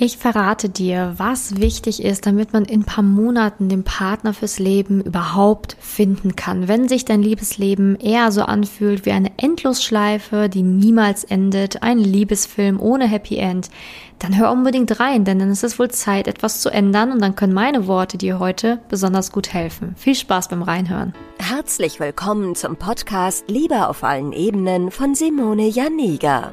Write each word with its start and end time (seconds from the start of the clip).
Ich 0.00 0.16
verrate 0.16 0.68
dir, 0.68 1.14
was 1.16 1.56
wichtig 1.56 2.04
ist, 2.04 2.24
damit 2.24 2.52
man 2.52 2.64
in 2.64 2.82
ein 2.82 2.84
paar 2.84 3.02
Monaten 3.02 3.68
den 3.68 3.82
Partner 3.82 4.32
fürs 4.32 4.60
Leben 4.60 5.00
überhaupt 5.00 5.76
finden 5.80 6.36
kann. 6.36 6.68
Wenn 6.68 6.88
sich 6.88 7.04
dein 7.04 7.20
Liebesleben 7.20 7.96
eher 7.96 8.30
so 8.30 8.42
anfühlt 8.42 9.06
wie 9.06 9.10
eine 9.10 9.32
Endlosschleife, 9.38 10.48
die 10.48 10.62
niemals 10.62 11.24
endet, 11.24 11.82
ein 11.82 11.98
Liebesfilm 11.98 12.78
ohne 12.78 13.08
Happy 13.08 13.38
End, 13.38 13.70
dann 14.20 14.38
hör 14.38 14.52
unbedingt 14.52 15.00
rein, 15.00 15.24
denn 15.24 15.40
dann 15.40 15.50
ist 15.50 15.64
es 15.64 15.80
wohl 15.80 15.90
Zeit, 15.90 16.28
etwas 16.28 16.60
zu 16.60 16.70
ändern 16.70 17.10
und 17.10 17.20
dann 17.20 17.34
können 17.34 17.52
meine 17.52 17.88
Worte 17.88 18.18
dir 18.18 18.38
heute 18.38 18.78
besonders 18.88 19.32
gut 19.32 19.52
helfen. 19.52 19.96
Viel 19.96 20.14
Spaß 20.14 20.46
beim 20.46 20.62
Reinhören. 20.62 21.12
Herzlich 21.40 21.98
willkommen 21.98 22.54
zum 22.54 22.76
Podcast 22.76 23.50
Liebe 23.50 23.88
auf 23.88 24.04
allen 24.04 24.32
Ebenen 24.32 24.92
von 24.92 25.16
Simone 25.16 25.66
Janiga. 25.66 26.52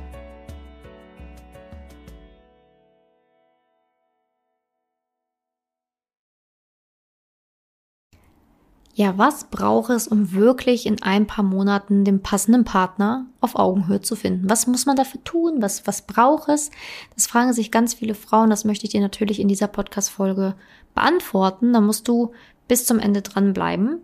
Ja, 9.01 9.17
was 9.17 9.45
braucht 9.45 9.89
es, 9.89 10.07
um 10.07 10.31
wirklich 10.31 10.85
in 10.85 11.01
ein 11.01 11.25
paar 11.25 11.43
Monaten 11.43 12.05
den 12.05 12.21
passenden 12.21 12.65
Partner 12.65 13.25
auf 13.39 13.55
Augenhöhe 13.55 14.01
zu 14.01 14.15
finden? 14.15 14.47
Was 14.47 14.67
muss 14.67 14.85
man 14.85 14.95
dafür 14.95 15.23
tun? 15.23 15.55
Was, 15.59 15.87
was 15.87 16.03
braucht 16.03 16.49
es? 16.49 16.69
Das 17.15 17.25
fragen 17.25 17.51
sich 17.51 17.71
ganz 17.71 17.95
viele 17.95 18.13
Frauen. 18.13 18.51
Das 18.51 18.63
möchte 18.63 18.85
ich 18.85 18.91
dir 18.91 19.01
natürlich 19.01 19.39
in 19.39 19.47
dieser 19.47 19.65
Podcast-Folge 19.65 20.53
beantworten. 20.93 21.73
Da 21.73 21.81
musst 21.81 22.07
du 22.07 22.33
bis 22.67 22.85
zum 22.85 22.99
Ende 22.99 23.23
dranbleiben, 23.23 23.97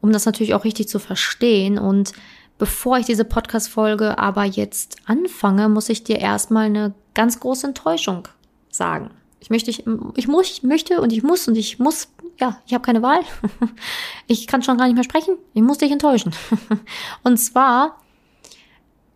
um 0.00 0.12
das 0.12 0.26
natürlich 0.26 0.54
auch 0.54 0.62
richtig 0.62 0.86
zu 0.86 1.00
verstehen. 1.00 1.76
Und 1.76 2.12
bevor 2.56 2.98
ich 2.98 3.06
diese 3.06 3.24
Podcast-Folge 3.24 4.16
aber 4.16 4.44
jetzt 4.44 4.98
anfange, 5.06 5.68
muss 5.68 5.88
ich 5.88 6.04
dir 6.04 6.20
erstmal 6.20 6.66
eine 6.66 6.94
ganz 7.14 7.40
große 7.40 7.66
Enttäuschung 7.66 8.28
sagen. 8.70 9.10
Ich 9.40 9.50
möchte, 9.50 9.70
ich, 9.70 9.84
ich 10.14 10.28
muss, 10.28 10.50
ich 10.52 10.62
möchte 10.62 11.00
und 11.00 11.12
ich 11.12 11.24
muss 11.24 11.48
und 11.48 11.56
ich 11.56 11.80
muss, 11.80 12.08
ja, 12.38 12.60
ich 12.66 12.74
habe 12.74 12.84
keine 12.84 13.02
Wahl. 13.02 13.20
Ich 14.28 14.48
kann 14.48 14.64
schon 14.64 14.76
gar 14.76 14.86
nicht 14.86 14.96
mehr 14.96 15.04
sprechen. 15.04 15.36
Ich 15.54 15.62
muss 15.62 15.78
dich 15.78 15.92
enttäuschen. 15.92 16.34
Und 17.22 17.36
zwar, 17.36 18.00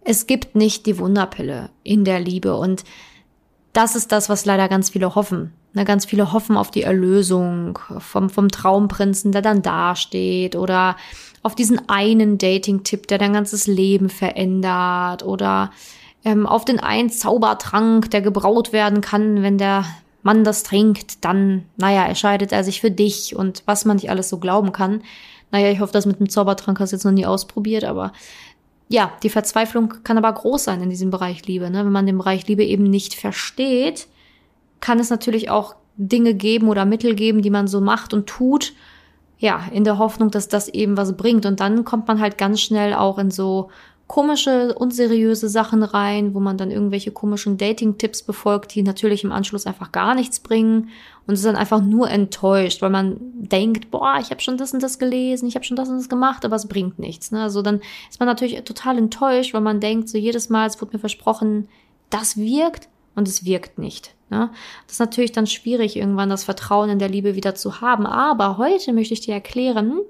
es 0.02 0.28
gibt 0.28 0.54
nicht 0.54 0.86
die 0.86 0.98
Wunderpille 0.98 1.70
in 1.82 2.04
der 2.04 2.20
Liebe 2.20 2.54
und 2.56 2.84
das 3.72 3.96
ist 3.96 4.12
das, 4.12 4.28
was 4.28 4.44
leider 4.44 4.68
ganz 4.68 4.90
viele 4.90 5.14
hoffen. 5.14 5.52
Ne, 5.72 5.84
ganz 5.84 6.04
viele 6.04 6.32
hoffen 6.32 6.56
auf 6.56 6.72
die 6.72 6.82
Erlösung 6.82 7.78
vom, 7.98 8.28
vom 8.28 8.48
Traumprinzen, 8.48 9.30
der 9.30 9.42
dann 9.42 9.62
dasteht 9.62 10.56
oder 10.56 10.96
auf 11.42 11.55
diesen 11.55 11.88
einen 11.88 12.38
Dating-Tipp, 12.38 13.06
der 13.06 13.18
dein 13.18 13.32
ganzes 13.32 13.68
Leben 13.68 14.08
verändert 14.08 15.22
oder 15.22 15.70
ähm, 16.24 16.46
auf 16.46 16.64
den 16.64 16.80
einen 16.80 17.10
Zaubertrank, 17.10 18.10
der 18.10 18.20
gebraut 18.20 18.72
werden 18.72 19.00
kann, 19.00 19.42
wenn 19.42 19.58
der 19.58 19.84
Mann 20.22 20.44
das 20.44 20.62
trinkt, 20.62 21.24
dann, 21.24 21.64
naja, 21.76 22.04
entscheidet 22.04 22.52
er 22.52 22.64
sich 22.64 22.80
für 22.80 22.90
dich 22.90 23.34
und 23.34 23.62
was 23.66 23.84
man 23.84 23.96
nicht 23.96 24.10
alles 24.10 24.28
so 24.28 24.38
glauben 24.38 24.72
kann. 24.72 25.02
Naja, 25.50 25.70
ich 25.70 25.80
hoffe, 25.80 25.92
das 25.92 26.06
mit 26.06 26.20
dem 26.20 26.28
Zaubertrank 26.28 26.78
hast 26.78 26.92
du 26.92 26.96
jetzt 26.96 27.04
noch 27.04 27.12
nie 27.12 27.27
ausprobiert, 27.27 27.84
aber 27.84 28.12
ja, 28.88 29.12
die 29.22 29.30
Verzweiflung 29.30 29.94
kann 30.04 30.18
aber 30.18 30.32
groß 30.32 30.64
sein 30.64 30.82
in 30.82 30.90
diesem 30.90 31.10
Bereich 31.10 31.46
Liebe. 31.46 31.70
Ne? 31.70 31.84
Wenn 31.84 31.92
man 31.92 32.06
den 32.06 32.18
Bereich 32.18 32.46
Liebe 32.48 32.64
eben 32.64 32.84
nicht 32.84 33.14
versteht, 33.14 34.08
kann 34.80 34.98
es 34.98 35.11
natürlich 35.11 35.48
auch 35.48 35.77
Dinge 35.96 36.34
geben 36.34 36.68
oder 36.68 36.84
Mittel 36.84 37.14
geben, 37.14 37.42
die 37.42 37.50
man 37.50 37.68
so 37.68 37.80
macht 37.80 38.12
und 38.14 38.27
tut, 38.27 38.72
ja, 39.39 39.64
in 39.72 39.84
der 39.84 39.98
Hoffnung, 39.98 40.30
dass 40.30 40.48
das 40.48 40.68
eben 40.68 40.96
was 40.96 41.16
bringt. 41.16 41.46
Und 41.46 41.61
dann 41.61 41.84
kommt 41.84 42.08
man 42.08 42.20
halt 42.20 42.36
ganz 42.36 42.61
schnell 42.61 42.92
auch 42.92 43.18
in 43.18 43.30
so 43.30 43.70
komische, 44.10 44.74
unseriöse 44.74 45.48
Sachen 45.48 45.84
rein, 45.84 46.34
wo 46.34 46.40
man 46.40 46.56
dann 46.56 46.72
irgendwelche 46.72 47.12
komischen 47.12 47.58
Dating-Tipps 47.58 48.24
befolgt, 48.24 48.74
die 48.74 48.82
natürlich 48.82 49.22
im 49.22 49.30
Anschluss 49.30 49.66
einfach 49.66 49.92
gar 49.92 50.16
nichts 50.16 50.40
bringen 50.40 50.88
und 51.28 51.34
ist 51.34 51.44
dann 51.44 51.54
einfach 51.54 51.80
nur 51.80 52.10
enttäuscht, 52.10 52.82
weil 52.82 52.90
man 52.90 53.18
denkt, 53.20 53.92
boah, 53.92 54.18
ich 54.20 54.30
habe 54.30 54.40
schon 54.40 54.56
das 54.56 54.74
und 54.74 54.82
das 54.82 54.98
gelesen, 54.98 55.46
ich 55.46 55.54
habe 55.54 55.64
schon 55.64 55.76
das 55.76 55.88
und 55.88 55.98
das 55.98 56.08
gemacht, 56.08 56.44
aber 56.44 56.56
es 56.56 56.66
bringt 56.66 56.98
nichts. 56.98 57.30
Ne? 57.30 57.40
Also 57.40 57.62
dann 57.62 57.82
ist 58.10 58.18
man 58.18 58.26
natürlich 58.26 58.60
total 58.64 58.98
enttäuscht, 58.98 59.54
weil 59.54 59.60
man 59.60 59.78
denkt, 59.78 60.08
so 60.08 60.18
jedes 60.18 60.48
Mal, 60.48 60.66
es 60.66 60.82
wurde 60.82 60.94
mir 60.94 60.98
versprochen, 60.98 61.68
das 62.10 62.36
wirkt 62.36 62.88
und 63.14 63.28
es 63.28 63.44
wirkt 63.44 63.78
nicht. 63.78 64.16
Ne? 64.28 64.50
Das 64.88 64.94
ist 64.94 64.98
natürlich 64.98 65.30
dann 65.30 65.46
schwierig, 65.46 65.94
irgendwann 65.94 66.30
das 66.30 66.42
Vertrauen 66.42 66.90
in 66.90 66.98
der 66.98 67.10
Liebe 67.10 67.36
wieder 67.36 67.54
zu 67.54 67.80
haben. 67.80 68.06
Aber 68.06 68.58
heute 68.58 68.92
möchte 68.92 69.14
ich 69.14 69.20
dir 69.20 69.34
erklären, 69.34 70.00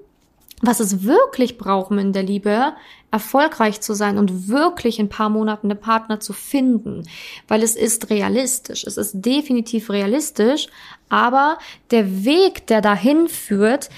was 0.61 0.79
es 0.79 1.03
wirklich 1.03 1.57
braucht, 1.57 1.91
um 1.91 1.97
in 1.97 2.13
der 2.13 2.23
Liebe 2.23 2.73
erfolgreich 3.11 3.81
zu 3.81 3.93
sein 3.93 4.17
und 4.17 4.47
wirklich 4.47 4.99
in 4.99 5.07
ein 5.07 5.09
paar 5.09 5.29
Monaten 5.29 5.69
einen 5.69 5.79
Partner 5.79 6.19
zu 6.19 6.33
finden, 6.33 7.03
weil 7.47 7.61
es 7.61 7.75
ist 7.75 8.09
realistisch, 8.09 8.85
es 8.85 8.97
ist 8.97 9.13
definitiv 9.13 9.89
realistisch, 9.89 10.67
aber 11.09 11.57
der 11.91 12.23
Weg, 12.23 12.67
der 12.67 12.81
dahin 12.81 13.27
führt, 13.27 13.89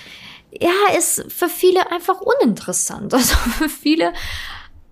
ja, 0.60 0.98
ist 0.98 1.26
für 1.32 1.50
viele 1.50 1.92
einfach 1.92 2.22
uninteressant. 2.22 3.14
Also 3.24 3.36
für 3.36 3.70
viele 3.70 4.14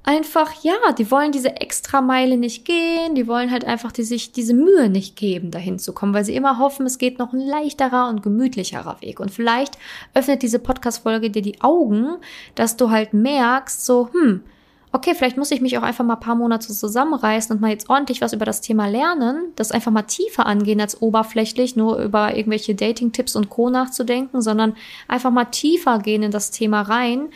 einfach, 0.03 0.63
ja, 0.63 0.75
die 0.97 1.12
wollen 1.12 1.31
diese 1.31 1.57
extra 1.57 2.01
Meile 2.01 2.38
nicht 2.38 2.66
gehen, 2.66 3.16
die 3.16 3.28
wollen 3.28 3.51
halt 3.51 3.66
einfach 3.66 3.91
die 3.91 4.03
sich 4.03 4.31
diese 4.31 4.53
Mühe 4.53 4.89
nicht 4.89 5.16
geben, 5.16 5.51
dahin 5.51 5.78
zu 5.78 5.94
kommen, 5.94 6.13
weil 6.13 6.25
sie 6.25 6.35
immer 6.35 6.57
hoffen, 6.57 6.85
es 6.85 6.97
geht 6.97 7.19
noch 7.19 7.34
ein 7.34 7.39
leichterer 7.39 8.09
und 8.09 8.23
gemütlicherer 8.23 9.01
Weg. 9.01 9.19
Und 9.19 9.31
vielleicht 9.31 9.78
öffnet 10.13 10.41
diese 10.41 10.59
Podcast-Folge 10.59 11.29
dir 11.29 11.44
die 11.44 11.61
Augen, 11.61 12.17
dass 12.56 12.78
du 12.78 12.90
halt 12.90 13.13
merkst, 13.13 13.85
so, 13.85 14.09
hm, 14.11 14.44
okay, 14.91 15.13
vielleicht 15.16 15.38
muss 15.38 15.51
ich 15.51 15.61
mich 15.61 15.78
auch 15.78 15.84
einfach 15.84 16.03
mal 16.03 16.16
ein 16.16 16.19
paar 16.19 16.35
Monate 16.35 16.73
zusammenreißen 16.73 17.56
und 17.56 17.61
mal 17.61 17.69
jetzt 17.69 17.90
ordentlich 17.90 18.22
was 18.22 18.34
über 18.34 18.45
das 18.45 18.61
Thema 18.61 18.88
lernen, 18.88 19.51
das 19.56 19.72
einfach 19.72 19.91
mal 19.91 20.01
tiefer 20.01 20.47
angehen 20.47 20.81
als 20.81 21.01
oberflächlich 21.01 21.75
nur 21.75 22.00
über 22.00 22.35
irgendwelche 22.35 22.73
Dating-Tipps 22.73 23.35
und 23.35 23.50
Co. 23.50 23.69
nachzudenken, 23.69 24.41
sondern 24.41 24.75
einfach 25.07 25.31
mal 25.31 25.45
tiefer 25.45 26.00
gehen 26.00 26.23
in 26.23 26.31
das 26.31 26.50
Thema 26.50 26.81
rein. 26.81 27.29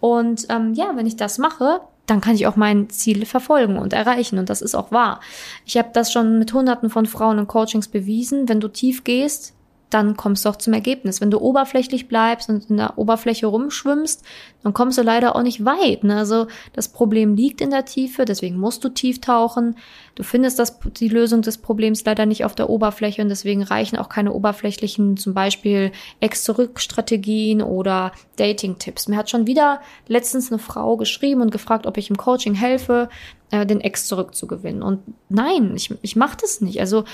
Und 0.00 0.46
ähm, 0.48 0.74
ja, 0.74 0.96
wenn 0.96 1.06
ich 1.06 1.16
das 1.16 1.38
mache, 1.38 1.80
dann 2.08 2.20
kann 2.20 2.34
ich 2.34 2.46
auch 2.46 2.56
mein 2.56 2.88
Ziel 2.90 3.26
verfolgen 3.26 3.78
und 3.78 3.92
erreichen. 3.92 4.38
Und 4.38 4.50
das 4.50 4.62
ist 4.62 4.74
auch 4.74 4.90
wahr. 4.90 5.20
Ich 5.64 5.76
habe 5.76 5.90
das 5.92 6.10
schon 6.12 6.38
mit 6.38 6.52
hunderten 6.52 6.90
von 6.90 7.06
Frauen 7.06 7.38
in 7.38 7.46
Coachings 7.46 7.88
bewiesen. 7.88 8.48
Wenn 8.48 8.60
du 8.60 8.68
tief 8.68 9.04
gehst, 9.04 9.54
dann 9.90 10.16
kommst 10.16 10.44
du 10.44 10.50
auch 10.50 10.56
zum 10.56 10.74
Ergebnis. 10.74 11.20
Wenn 11.20 11.30
du 11.30 11.40
oberflächlich 11.40 12.08
bleibst 12.08 12.48
und 12.48 12.68
in 12.68 12.76
der 12.76 12.98
Oberfläche 12.98 13.46
rumschwimmst, 13.46 14.22
dann 14.62 14.74
kommst 14.74 14.98
du 14.98 15.02
leider 15.02 15.34
auch 15.34 15.42
nicht 15.42 15.64
weit. 15.64 16.04
Ne? 16.04 16.16
Also 16.16 16.46
das 16.74 16.88
Problem 16.88 17.34
liegt 17.34 17.60
in 17.60 17.70
der 17.70 17.84
Tiefe, 17.84 18.24
deswegen 18.24 18.58
musst 18.58 18.84
du 18.84 18.90
tief 18.90 19.20
tauchen. 19.20 19.76
Du 20.14 20.22
findest 20.24 20.58
das, 20.58 20.78
die 20.96 21.08
Lösung 21.08 21.42
des 21.42 21.58
Problems 21.58 22.04
leider 22.04 22.26
nicht 22.26 22.44
auf 22.44 22.54
der 22.54 22.68
Oberfläche 22.68 23.22
und 23.22 23.28
deswegen 23.28 23.62
reichen 23.62 23.96
auch 23.96 24.08
keine 24.08 24.32
oberflächlichen, 24.32 25.16
zum 25.16 25.32
Beispiel 25.32 25.92
Ex-Zurück-Strategien 26.20 27.62
oder 27.62 28.12
Dating-Tipps. 28.36 29.08
Mir 29.08 29.16
hat 29.16 29.30
schon 29.30 29.46
wieder 29.46 29.80
letztens 30.06 30.50
eine 30.50 30.58
Frau 30.58 30.96
geschrieben 30.96 31.40
und 31.40 31.50
gefragt, 31.50 31.86
ob 31.86 31.96
ich 31.96 32.10
im 32.10 32.16
Coaching 32.16 32.54
helfe 32.54 33.08
äh, 33.50 33.64
den 33.64 33.80
Ex 33.80 34.06
zurückzugewinnen. 34.06 34.82
Und 34.82 35.00
nein, 35.28 35.72
ich, 35.74 35.94
ich 36.02 36.16
mache 36.16 36.36
das 36.40 36.60
nicht. 36.60 36.80
Also 36.80 37.04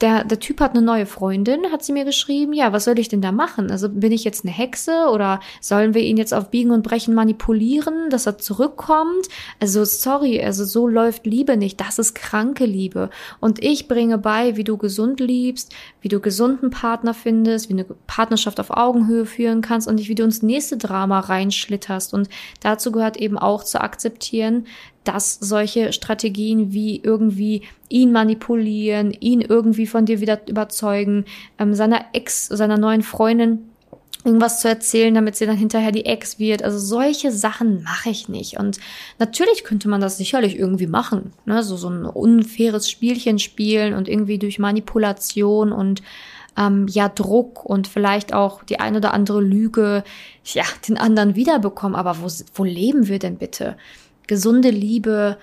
der, 0.00 0.24
der 0.24 0.40
Typ 0.40 0.60
hat 0.60 0.72
eine 0.72 0.84
neue 0.84 1.06
Freundin, 1.06 1.70
hat 1.72 1.82
sie 1.82 1.92
mir 1.92 2.04
geschrieben. 2.04 2.52
Ja, 2.52 2.72
was 2.72 2.84
soll 2.84 2.98
ich 2.98 3.08
denn 3.08 3.22
da 3.22 3.32
machen? 3.32 3.70
Also 3.70 3.88
bin 3.88 4.12
ich 4.12 4.24
jetzt 4.24 4.44
eine 4.44 4.52
Hexe 4.52 5.08
oder 5.12 5.40
sollen 5.60 5.94
wir 5.94 6.02
ihn 6.02 6.16
jetzt 6.16 6.34
auf 6.34 6.50
Biegen 6.50 6.70
und 6.70 6.82
Brechen 6.82 7.14
manipulieren, 7.14 8.10
dass 8.10 8.26
er 8.26 8.38
zurückkommt? 8.38 9.28
Also 9.60 9.84
sorry, 9.84 10.42
also 10.42 10.64
so 10.64 10.86
läuft 10.86 11.26
Liebe 11.26 11.56
nicht. 11.56 11.80
Das 11.80 11.98
ist 11.98 12.14
kranke 12.14 12.66
Liebe. 12.66 13.10
Und 13.40 13.62
ich 13.62 13.88
bringe 13.88 14.18
bei, 14.18 14.56
wie 14.56 14.64
du 14.64 14.76
gesund 14.76 15.20
liebst, 15.20 15.74
wie 16.02 16.08
du 16.08 16.20
gesunden 16.20 16.70
Partner 16.70 17.14
findest, 17.14 17.68
wie 17.68 17.74
eine 17.74 17.84
Partnerschaft 17.84 18.60
auf 18.60 18.70
Augenhöhe 18.70 19.24
führen 19.26 19.62
kannst 19.62 19.88
und 19.88 19.96
nicht, 19.96 20.08
wie 20.08 20.14
du 20.14 20.24
ins 20.24 20.42
nächste 20.42 20.76
Drama 20.76 21.20
reinschlitterst. 21.20 22.12
Und 22.12 22.28
dazu 22.60 22.92
gehört 22.92 23.16
eben 23.16 23.38
auch 23.38 23.64
zu 23.64 23.80
akzeptieren, 23.80 24.66
dass 25.06 25.34
solche 25.34 25.92
Strategien 25.92 26.72
wie 26.72 27.00
irgendwie 27.00 27.62
ihn 27.88 28.10
manipulieren, 28.12 29.12
ihn 29.12 29.40
irgendwie 29.40 29.65
von 29.74 30.06
dir 30.06 30.20
wieder 30.20 30.40
überzeugen, 30.48 31.24
ähm, 31.58 31.74
seiner 31.74 32.06
Ex, 32.12 32.46
seiner 32.46 32.78
neuen 32.78 33.02
Freundin 33.02 33.70
irgendwas 34.26 34.60
zu 34.60 34.68
erzählen, 34.68 35.14
damit 35.14 35.36
sie 35.36 35.46
dann 35.46 35.56
hinterher 35.56 35.92
die 35.92 36.04
Ex 36.04 36.38
wird. 36.40 36.62
Also 36.62 36.78
solche 36.78 37.30
Sachen 37.30 37.84
mache 37.84 38.10
ich 38.10 38.28
nicht. 38.28 38.58
Und 38.58 38.78
natürlich 39.20 39.62
könnte 39.62 39.88
man 39.88 40.00
das 40.00 40.18
sicherlich 40.18 40.58
irgendwie 40.58 40.88
machen. 40.88 41.32
Ne? 41.44 41.62
So, 41.62 41.76
so 41.76 41.88
ein 41.88 42.04
unfaires 42.04 42.90
Spielchen 42.90 43.38
spielen 43.38 43.94
und 43.94 44.08
irgendwie 44.08 44.38
durch 44.38 44.58
Manipulation 44.58 45.70
und 45.70 46.02
ähm, 46.58 46.86
ja 46.88 47.08
Druck 47.08 47.64
und 47.64 47.86
vielleicht 47.86 48.34
auch 48.34 48.64
die 48.64 48.80
ein 48.80 48.96
oder 48.96 49.14
andere 49.14 49.40
Lüge, 49.40 50.02
ja, 50.44 50.64
den 50.88 50.98
anderen 50.98 51.36
wiederbekommen. 51.36 51.94
Aber 51.94 52.16
wo, 52.20 52.28
wo 52.54 52.64
leben 52.64 53.06
wir 53.06 53.20
denn 53.20 53.36
bitte? 53.36 53.76
Gesunde 54.26 54.70
Liebe 54.70 55.36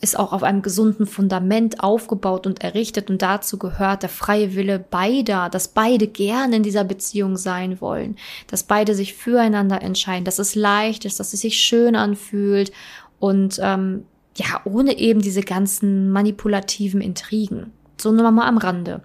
ist 0.00 0.18
auch 0.18 0.32
auf 0.32 0.42
einem 0.42 0.62
gesunden 0.62 1.06
Fundament 1.06 1.82
aufgebaut 1.82 2.46
und 2.46 2.62
errichtet 2.64 3.10
und 3.10 3.20
dazu 3.20 3.58
gehört 3.58 4.02
der 4.02 4.08
freie 4.08 4.54
Wille 4.54 4.78
beider, 4.78 5.50
dass 5.50 5.68
beide 5.68 6.06
gerne 6.06 6.56
in 6.56 6.62
dieser 6.62 6.84
Beziehung 6.84 7.36
sein 7.36 7.80
wollen, 7.80 8.16
dass 8.46 8.62
beide 8.62 8.94
sich 8.94 9.14
füreinander 9.14 9.82
entscheiden, 9.82 10.24
dass 10.24 10.38
es 10.38 10.54
leicht 10.54 11.04
ist, 11.04 11.20
dass 11.20 11.34
es 11.34 11.42
sich 11.42 11.60
schön 11.60 11.96
anfühlt 11.96 12.72
und 13.18 13.60
ähm, 13.62 14.04
ja, 14.36 14.60
ohne 14.64 14.96
eben 14.98 15.20
diese 15.20 15.42
ganzen 15.42 16.10
manipulativen 16.10 17.00
Intrigen. 17.00 17.72
So 18.00 18.12
nur 18.12 18.30
mal 18.30 18.48
am 18.48 18.58
Rande. 18.58 19.02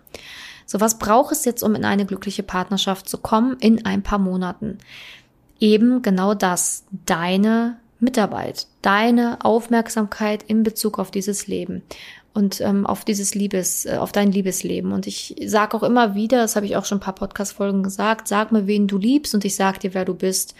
So, 0.65 0.79
was 0.79 0.97
braucht 0.97 1.31
es 1.31 1.45
jetzt, 1.45 1.61
um 1.61 1.75
in 1.75 1.85
eine 1.85 2.05
glückliche 2.05 2.43
Partnerschaft 2.43 3.09
zu 3.09 3.17
kommen 3.17 3.57
in 3.59 3.85
ein 3.85 4.01
paar 4.01 4.19
Monaten? 4.19 4.77
Eben 5.59 6.01
genau 6.01 6.33
das, 6.33 6.85
deine 7.05 7.77
Mitarbeit, 7.99 8.67
deine 8.85 9.43
Aufmerksamkeit 9.43 10.43
in 10.43 10.63
Bezug 10.63 10.99
auf 10.99 11.09
dieses 11.11 11.47
Leben 11.47 11.81
und 12.33 12.61
ähm, 12.61 12.85
auf 12.85 13.05
dieses 13.05 13.33
Liebes, 13.33 13.85
äh, 13.85 13.97
auf 13.97 14.11
dein 14.11 14.31
Liebesleben. 14.31 14.91
Und 14.91 15.07
ich 15.07 15.35
sage 15.45 15.75
auch 15.75 15.83
immer 15.83 16.13
wieder, 16.15 16.37
das 16.41 16.55
habe 16.55 16.65
ich 16.65 16.75
auch 16.75 16.85
schon 16.85 16.97
ein 16.97 17.01
paar 17.01 17.15
Podcast-Folgen 17.15 17.81
gesagt, 17.81 18.27
sag 18.27 18.51
mir, 18.51 18.67
wen 18.67 18.87
du 18.87 18.97
liebst 18.97 19.33
und 19.33 19.45
ich 19.45 19.55
sag 19.55 19.79
dir, 19.79 19.93
wer 19.93 20.05
du 20.05 20.13
bist. 20.13 20.53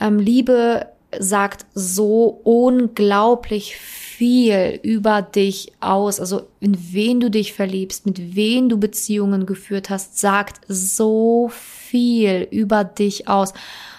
Ähm, 0.00 0.18
Liebe 0.18 0.86
sagt 1.18 1.66
so 1.74 2.40
unglaublich 2.44 3.76
viel 3.76 4.80
über 4.82 5.20
dich 5.20 5.72
aus, 5.80 6.20
also 6.20 6.42
in 6.60 6.76
wen 6.92 7.20
du 7.20 7.30
dich 7.30 7.52
verliebst, 7.52 8.06
mit 8.06 8.36
wen 8.36 8.68
du 8.68 8.78
Beziehungen 8.78 9.46
geführt 9.46 9.90
hast, 9.90 10.18
sagt 10.18 10.60
so 10.68 11.50
viel 11.52 12.48
über 12.50 12.84
dich 12.84 13.28
aus. 13.28 13.52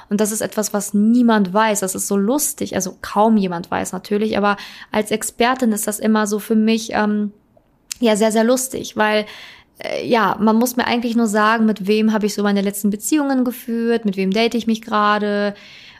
Und 0.10 0.22
das 0.22 0.32
ist 0.32 0.42
etwas, 0.42 0.74
was 0.74 0.94
niemand 0.94 1.54
weiß. 1.54 1.82
Das 1.82 1.96
ist 1.96 2.08
so 2.08 2.16
lustig. 2.16 2.76
Also 2.76 2.98
kaum 3.02 3.38
jemand 3.38 3.70
weiß 3.70 3.92
natürlich. 3.92 4.38
Aber 4.38 4.58
als 4.92 5.12
Expertin 5.12 5.72
ist 5.72 5.88
das 5.88 6.00
immer 6.00 6.28
so 6.28 6.40
für 6.40 6.56
mich 6.56 6.92
ähm, 6.94 7.32
ja 8.00 8.16
sehr, 8.16 8.32
sehr 8.32 8.44
lustig, 8.44 8.96
weil 8.96 9.26
äh, 9.80 10.08
ja, 10.08 10.38
man 10.40 10.56
muss 10.56 10.76
mir 10.76 10.88
eigentlich 10.88 11.16
nur 11.16 11.28
sagen, 11.28 11.66
mit 11.66 11.88
wem 11.88 12.14
habe 12.14 12.26
ich 12.26 12.34
so 12.34 12.44
meine 12.44 12.62
letzten 12.62 12.90
Beziehungen 12.90 13.44
geführt, 13.44 14.06
mit 14.06 14.18
wem 14.18 14.32
date 14.32 14.56
ich 14.56 14.68
mich 14.68 14.82
gerade, 14.82 15.56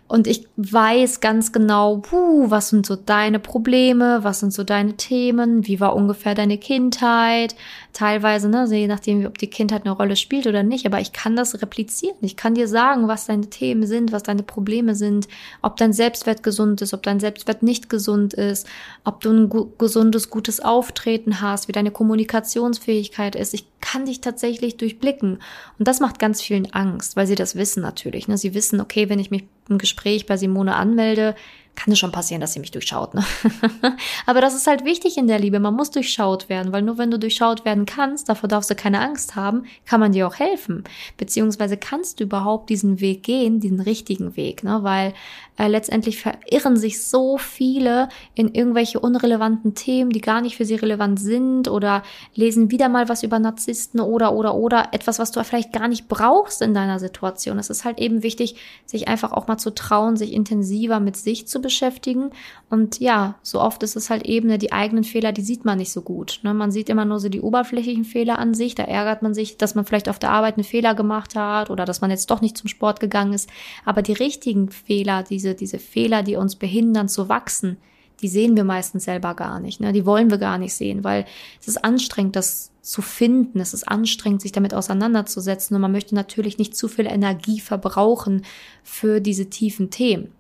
und 0.08 0.26
ich 0.26 0.48
weiß 0.56 1.20
ganz 1.20 1.52
genau, 1.52 1.98
puh, 1.98 2.50
was 2.50 2.70
sind 2.70 2.86
so 2.86 2.96
deine 2.96 3.40
Probleme, 3.40 4.24
was 4.24 4.40
sind 4.40 4.54
so 4.54 4.64
deine 4.64 4.96
Themen, 4.96 5.68
wie 5.68 5.82
war 5.82 5.96
ungefähr 5.98 6.34
deine 6.34 6.58
Kindheit. 6.58 7.56
Teilweise, 7.92 8.48
ne, 8.48 8.66
je 8.72 8.88
nachdem, 8.88 9.26
ob 9.26 9.38
die 9.38 9.50
Kindheit 9.50 9.86
eine 9.86 9.94
Rolle 9.94 10.16
spielt 10.16 10.48
oder 10.48 10.64
nicht, 10.64 10.86
aber 10.86 11.02
ich 11.02 11.12
kann 11.12 11.36
das 11.36 11.62
replizieren. 11.62 12.16
Ich 12.22 12.38
kann 12.38 12.56
dir 12.56 12.70
sagen, 12.70 13.10
was 13.10 13.26
deine 13.26 13.50
Themen 13.50 13.86
sind, 13.86 14.14
was 14.14 14.24
deine 14.24 14.44
Probleme 14.44 14.96
sind, 14.96 15.28
ob 15.62 15.76
dein 15.76 15.92
Selbstwert 15.92 16.42
gesund 16.42 16.82
ist, 16.82 16.94
ob 16.94 17.04
dein 17.04 17.20
Selbstwert 17.20 17.62
nicht 17.62 17.90
gesund 17.90 18.34
ist, 18.34 18.66
ob 19.04 19.20
du 19.20 19.32
ein 19.32 19.50
gu 19.50 19.68
gesundes, 19.78 20.30
gutes 20.30 20.62
Auftreten 20.62 21.42
hast, 21.42 21.68
wie 21.68 21.74
deine 21.74 21.92
Kommunikationsfähigkeit 21.92 23.36
ist. 23.36 23.54
Ich 23.54 23.66
kann 23.88 24.06
dich 24.06 24.20
tatsächlich 24.20 24.76
durchblicken. 24.76 25.40
Und 25.80 25.88
das 25.88 26.02
macht 26.02 26.20
ganz 26.20 26.42
vielen 26.42 26.74
Angst, 26.74 27.16
weil 27.16 27.26
sie 27.26 27.36
das 27.36 27.56
wissen 27.56 27.82
natürlich. 27.82 28.28
Ne? 28.28 28.38
Sie 28.38 28.54
wissen, 28.54 28.82
okay, 28.82 29.08
wenn 29.08 29.20
ich 29.20 29.32
mich 29.32 29.46
im 29.70 29.78
Gespräch 29.78 30.26
bei 30.26 30.36
Simone 30.36 30.76
anmelde, 30.76 31.36
kann 31.78 31.94
es 31.94 32.00
schon 32.00 32.12
passieren, 32.12 32.42
dass 32.42 32.54
sie 32.54 32.60
mich 32.60 32.72
durchschaut. 32.72 33.14
Ne? 33.14 33.24
Aber 34.26 34.42
das 34.42 34.56
ist 34.56 34.66
halt 34.66 34.84
wichtig 34.84 35.16
in 35.16 35.28
der 35.28 35.38
Liebe. 35.40 35.60
Man 35.60 35.76
muss 35.76 35.92
durchschaut 35.92 36.50
werden, 36.50 36.74
weil 36.74 36.82
nur 36.82 36.98
wenn 36.98 37.12
du 37.12 37.20
durchschaut 37.20 37.66
werden 37.66 37.86
kannst, 37.86 38.28
davor 38.28 38.50
darfst 38.50 38.70
du 38.72 38.76
keine 38.76 39.00
Angst 39.00 39.36
haben, 39.36 39.64
kann 39.86 40.00
man 40.00 40.12
dir 40.12 40.28
auch 40.28 40.36
helfen. 40.36 40.84
Beziehungsweise 41.18 41.78
kannst 41.78 42.20
du 42.20 42.24
überhaupt 42.24 42.70
diesen 42.70 43.00
Weg 43.00 43.22
gehen, 43.24 43.60
diesen 43.60 43.80
richtigen 43.80 44.36
Weg, 44.36 44.64
ne? 44.64 44.80
Weil 44.82 45.14
äh, 45.58 45.68
letztendlich 45.68 46.20
verirren 46.22 46.78
sich 46.78 47.04
so 47.04 47.38
viele 47.38 48.10
in 48.36 48.54
irgendwelche 48.54 49.00
unrelevanten 49.00 49.76
Themen, 49.76 50.12
die 50.12 50.22
gar 50.22 50.42
nicht 50.42 50.58
für 50.58 50.66
sie 50.66 50.76
relevant 50.76 51.20
sind 51.20 51.68
oder 51.68 52.04
lesen 52.36 52.72
wieder 52.72 52.90
mal 52.90 53.10
was 53.10 53.24
über 53.24 53.40
Narzissten 53.40 54.00
oder 54.00 54.34
oder 54.34 54.56
oder 54.56 54.90
etwas, 54.92 55.20
was 55.20 55.32
du 55.32 55.44
vielleicht 55.44 55.74
gar 55.74 55.88
nicht 55.88 56.08
brauchst 56.08 56.62
in 56.62 56.74
deiner 56.74 57.00
Situation. 57.00 57.58
Es 57.58 57.70
ist 57.70 57.86
halt 57.86 58.00
eben 58.00 58.24
wichtig, 58.24 58.56
sich 58.86 59.08
einfach 59.08 59.32
auch 59.32 59.48
mal 59.48 59.58
zu 59.58 59.74
trauen, 59.74 60.16
sich 60.16 60.32
intensiver 60.32 61.00
mit 61.00 61.18
sich 61.18 61.48
zu 61.48 61.60
beschäftigen. 61.68 62.32
Und 62.70 63.00
ja, 63.00 63.36
so 63.44 63.62
oft 63.62 63.84
ist 63.84 63.96
es 63.96 64.10
halt 64.10 64.26
eben, 64.26 64.58
die 64.58 64.72
eigenen 64.72 65.04
Fehler, 65.04 65.32
die 65.32 65.42
sieht 65.42 65.66
man 65.66 65.78
nicht 65.78 65.92
so 65.92 66.02
gut. 66.02 66.40
Ne? 66.44 66.54
Man 66.54 66.72
sieht 66.72 66.90
immer 66.90 67.06
nur 67.06 67.20
so 67.20 67.30
die 67.30 67.42
oberflächlichen 67.42 68.06
Fehler 68.06 68.40
an 68.40 68.54
sich. 68.54 68.76
Da 68.76 68.84
ärgert 68.84 69.22
man 69.22 69.34
sich, 69.34 69.58
dass 69.58 69.76
man 69.76 69.86
vielleicht 69.86 70.10
auf 70.10 70.20
der 70.20 70.32
Arbeit 70.32 70.56
einen 70.56 70.64
Fehler 70.64 70.96
gemacht 70.96 71.36
hat 71.36 71.70
oder 71.70 71.86
dass 71.86 72.02
man 72.02 72.10
jetzt 72.10 72.32
doch 72.32 72.42
nicht 72.42 72.58
zum 72.58 72.68
Sport 72.68 73.00
gegangen 73.00 73.34
ist. 73.34 73.50
Aber 73.86 74.02
die 74.02 74.14
richtigen 74.14 74.70
Fehler, 74.70 75.24
diese, 75.24 75.54
diese 75.56 75.80
Fehler, 75.80 76.24
die 76.24 76.36
uns 76.36 76.56
behindern 76.56 77.10
zu 77.10 77.30
wachsen, 77.30 77.78
die 78.22 78.28
sehen 78.28 78.56
wir 78.56 78.64
meistens 78.64 79.04
selber 79.04 79.36
gar 79.36 79.60
nicht. 79.60 79.80
Ne? 79.80 79.94
Die 79.94 80.06
wollen 80.06 80.32
wir 80.32 80.38
gar 80.38 80.58
nicht 80.58 80.74
sehen, 80.74 81.04
weil 81.04 81.26
es 81.62 81.68
ist 81.68 81.84
anstrengend, 81.84 82.36
das 82.36 82.72
zu 82.82 83.02
finden. 83.02 83.60
Es 83.60 83.74
ist 83.74 83.88
anstrengend, 83.88 84.42
sich 84.42 84.52
damit 84.52 84.74
auseinanderzusetzen. 84.74 85.76
Und 85.76 85.82
man 85.82 85.92
möchte 85.92 86.16
natürlich 86.16 86.58
nicht 86.58 86.76
zu 86.76 86.88
viel 86.88 87.06
Energie 87.06 87.60
verbrauchen 87.60 88.44
für 88.84 89.20
diese 89.20 89.50
tiefen 89.50 89.90
Themen. 89.90 90.32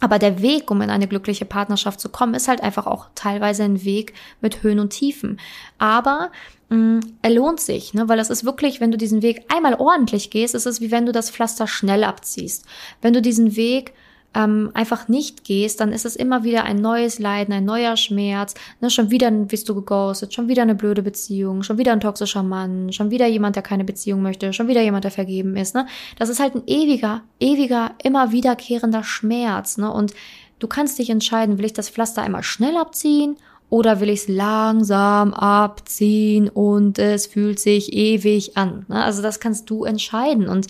Aber 0.00 0.18
der 0.18 0.42
Weg, 0.42 0.70
um 0.70 0.82
in 0.82 0.90
eine 0.90 1.08
glückliche 1.08 1.46
Partnerschaft 1.46 2.00
zu 2.00 2.10
kommen, 2.10 2.34
ist 2.34 2.48
halt 2.48 2.62
einfach 2.62 2.86
auch 2.86 3.06
teilweise 3.14 3.64
ein 3.64 3.82
Weg 3.84 4.12
mit 4.42 4.62
Höhen 4.62 4.78
und 4.78 4.90
Tiefen. 4.90 5.40
Aber 5.78 6.30
mh, 6.68 6.76
mm, 6.76 7.00
er 7.22 7.30
lohnt 7.30 7.60
sich, 7.60 7.94
ne? 7.94 8.08
weil 8.08 8.18
es 8.18 8.28
ist 8.28 8.44
wirklich, 8.44 8.80
wenn 8.80 8.90
du 8.90 8.98
diesen 8.98 9.22
Weg 9.22 9.44
einmal 9.48 9.74
ordentlich 9.74 10.30
gehst, 10.30 10.54
ist 10.54 10.66
es 10.66 10.80
wie 10.80 10.90
wenn 10.90 11.06
du 11.06 11.12
das 11.12 11.30
Pflaster 11.30 11.66
schnell 11.66 12.04
abziehst. 12.04 12.66
Wenn 13.00 13.14
du 13.14 13.22
diesen 13.22 13.56
Weg 13.56 13.94
ähm, 14.36 14.70
einfach 14.74 15.08
nicht 15.08 15.44
gehst, 15.44 15.80
dann 15.80 15.92
ist 15.92 16.04
es 16.04 16.14
immer 16.14 16.44
wieder 16.44 16.64
ein 16.64 16.76
neues 16.76 17.18
Leiden, 17.18 17.54
ein 17.54 17.64
neuer 17.64 17.96
Schmerz. 17.96 18.54
Ne? 18.80 18.90
Schon 18.90 19.10
wieder 19.10 19.30
bist 19.30 19.68
du 19.68 19.74
geghostet, 19.74 20.34
schon 20.34 20.48
wieder 20.48 20.62
eine 20.62 20.74
blöde 20.74 21.02
Beziehung, 21.02 21.62
schon 21.62 21.78
wieder 21.78 21.92
ein 21.92 22.00
toxischer 22.00 22.42
Mann, 22.42 22.92
schon 22.92 23.10
wieder 23.10 23.26
jemand, 23.26 23.56
der 23.56 23.62
keine 23.62 23.84
Beziehung 23.84 24.20
möchte, 24.20 24.52
schon 24.52 24.68
wieder 24.68 24.82
jemand, 24.82 25.04
der 25.04 25.10
vergeben 25.10 25.56
ist. 25.56 25.74
Ne? 25.74 25.86
Das 26.18 26.28
ist 26.28 26.38
halt 26.38 26.54
ein 26.54 26.64
ewiger, 26.66 27.22
ewiger, 27.40 27.92
immer 28.02 28.30
wiederkehrender 28.32 29.02
Schmerz. 29.02 29.78
Ne? 29.78 29.90
Und 29.90 30.12
du 30.58 30.66
kannst 30.66 30.98
dich 30.98 31.08
entscheiden, 31.08 31.56
will 31.56 31.64
ich 31.64 31.72
das 31.72 31.88
Pflaster 31.88 32.22
einmal 32.22 32.42
schnell 32.42 32.76
abziehen 32.76 33.36
oder 33.70 34.00
will 34.00 34.10
ich 34.10 34.20
es 34.20 34.28
langsam 34.28 35.32
abziehen 35.32 36.50
und 36.50 36.98
es 36.98 37.26
fühlt 37.26 37.58
sich 37.58 37.94
ewig 37.94 38.56
an. 38.56 38.84
Ne? 38.88 39.02
Also 39.02 39.22
das 39.22 39.40
kannst 39.40 39.70
du 39.70 39.84
entscheiden. 39.84 40.48
Und 40.48 40.66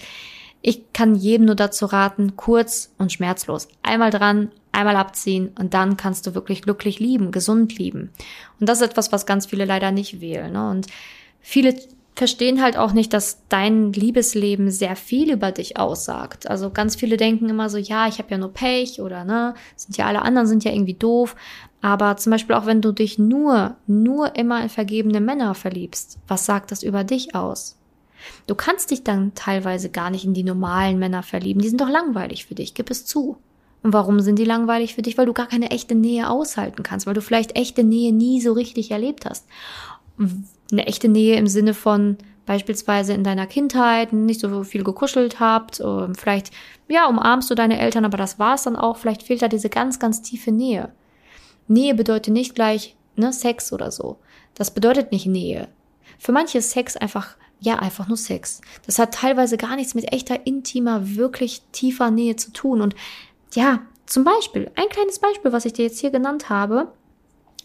ich 0.63 0.93
kann 0.93 1.15
jedem 1.15 1.47
nur 1.47 1.55
dazu 1.55 1.87
raten, 1.87 2.37
kurz 2.37 2.93
und 2.99 3.13
schmerzlos. 3.13 3.69
Einmal 3.83 4.11
dran, 4.11 4.51
einmal 4.73 4.97
abziehen 4.97 5.53
und 5.59 5.75
dann 5.75 5.97
kannst 5.97 6.27
du 6.27 6.35
wirklich 6.35 6.63
glücklich 6.63 6.99
lieben, 6.99 7.33
gesund 7.33 7.79
lieben. 7.79 8.11
Und 8.61 8.69
das 8.69 8.81
ist 8.81 8.91
etwas, 8.91 9.13
was 9.13 9.27
ganz 9.27 9.47
viele 9.47 9.65
leider 9.65 9.91
nicht 9.91 10.21
wählen. 10.21 10.53
Ne? 10.53 10.71
Und 10.71 10.87
viele 11.41 11.77
verstehen 12.17 12.63
halt 12.63 12.79
auch 12.79 12.93
nicht, 12.93 13.13
dass 13.13 13.43
dein 13.49 13.93
Liebesleben 13.93 14.71
sehr 14.71 14.97
viel 14.97 15.31
über 15.31 15.53
dich 15.53 15.77
aussagt. 15.79 16.49
Also 16.49 16.71
ganz 16.71 16.97
viele 16.97 17.19
denken 17.19 17.49
immer 17.51 17.69
so, 17.69 17.77
ja, 17.77 18.09
ich 18.09 18.19
habe 18.19 18.31
ja 18.31 18.39
nur 18.39 18.53
Pech 18.53 19.01
oder 19.01 19.25
ne, 19.25 19.55
sind 19.77 19.99
ja 19.99 20.07
alle 20.07 20.23
anderen 20.23 20.49
sind 20.49 20.65
ja 20.65 20.73
irgendwie 20.73 20.95
doof. 20.95 21.37
Aber 21.83 22.17
zum 22.17 22.33
Beispiel 22.33 22.57
auch 22.57 22.67
wenn 22.67 22.81
du 22.81 22.93
dich 22.93 23.19
nur, 23.19 23.77
nur 23.87 24.35
immer 24.35 24.63
in 24.63 24.71
vergebene 24.71 25.21
Männer 25.21 25.55
verliebst, 25.55 26.19
was 26.27 26.47
sagt 26.47 26.73
das 26.73 26.83
über 26.83 27.05
dich 27.05 27.35
aus? 27.35 27.77
Du 28.47 28.55
kannst 28.55 28.91
dich 28.91 29.05
dann 29.05 29.35
teilweise 29.35 29.91
gar 29.91 30.11
nicht 30.11 30.25
in 30.25 30.35
die 30.35 30.45
normalen 30.45 30.99
Männer 30.99 31.23
verlieben. 31.23 31.61
Die 31.61 31.69
sind 31.69 31.81
doch 31.81 31.89
langweilig 31.89 32.47
für 32.47 32.55
dich, 32.55 32.75
gib 32.75 32.91
es 32.91 33.07
zu. 33.07 33.37
Und 33.83 33.93
warum 33.93 34.21
sind 34.21 34.39
die 34.39 34.45
langweilig 34.45 34.95
für 34.95 35.03
dich? 35.03 35.17
Weil 35.17 35.27
du 35.27 35.33
gar 35.33 35.47
keine 35.47 35.71
echte 35.71 35.95
Nähe 35.95 36.29
aushalten 36.29 36.83
kannst, 36.83 37.07
weil 37.07 37.15
du 37.15 37.21
vielleicht 37.21 37.57
echte 37.57 37.85
Nähe 37.85 38.13
nie 38.13 38.41
so 38.41 38.53
richtig 38.53 38.91
erlebt 38.91 39.27
hast. 39.27 39.47
Eine 40.73 40.87
echte 40.87 41.09
Nähe 41.09 41.37
im 41.37 41.47
Sinne 41.47 41.75
von 41.75 42.17
beispielsweise 42.47 43.13
in 43.13 43.25
deiner 43.25 43.47
Kindheit 43.47 44.13
nicht 44.13 44.41
so 44.41 44.65
viel 44.65 44.85
gekuschelt 44.85 45.41
habt, 45.41 45.83
vielleicht, 46.17 46.53
ja, 46.89 47.07
umarmst 47.09 47.51
du 47.51 47.55
deine 47.55 47.79
Eltern, 47.79 48.05
aber 48.05 48.17
das 48.17 48.39
war's 48.39 48.63
dann 48.63 48.77
auch. 48.77 48.97
Vielleicht 48.97 49.25
fehlt 49.25 49.43
da 49.43 49.49
diese 49.49 49.69
ganz, 49.69 49.99
ganz 49.99 50.23
tiefe 50.23 50.53
Nähe. 50.53 50.93
Nähe 51.69 51.95
bedeutet 51.95 52.33
nicht 52.33 52.55
gleich, 52.55 52.97
ne, 53.17 53.33
Sex 53.33 53.73
oder 53.73 53.91
so. 53.91 54.19
Das 54.55 54.71
bedeutet 54.71 55.13
nicht 55.13 55.27
Nähe. 55.27 55.69
Für 56.19 56.33
manche 56.33 56.59
ist 56.59 56.71
Sex 56.71 56.97
einfach 56.97 57.37
ja, 57.61 57.77
einfach 57.79 58.09
nur 58.09 58.17
Sex. 58.17 58.61
Das 58.85 58.99
hat 58.99 59.15
teilweise 59.15 59.57
gar 59.57 59.77
nichts 59.77 59.95
mit 59.95 60.13
echter, 60.13 60.47
intimer, 60.47 61.17
wirklich 61.17 61.63
tiefer 61.73 62.11
Nähe 62.11 62.37
zu 62.37 62.53
tun. 62.53 62.83
Und 62.83 62.95
ja, 63.55 63.81
zum 64.05 64.25
Beispiel, 64.25 64.71
ein 64.77 64.89
kleines 64.89 65.19
Beispiel, 65.19 65.53
was 65.53 65.65
ich 65.65 65.73
dir 65.73 65.85
jetzt 65.85 66.01
hier 66.01 66.11
genannt 66.11 66.49
habe, 66.51 66.93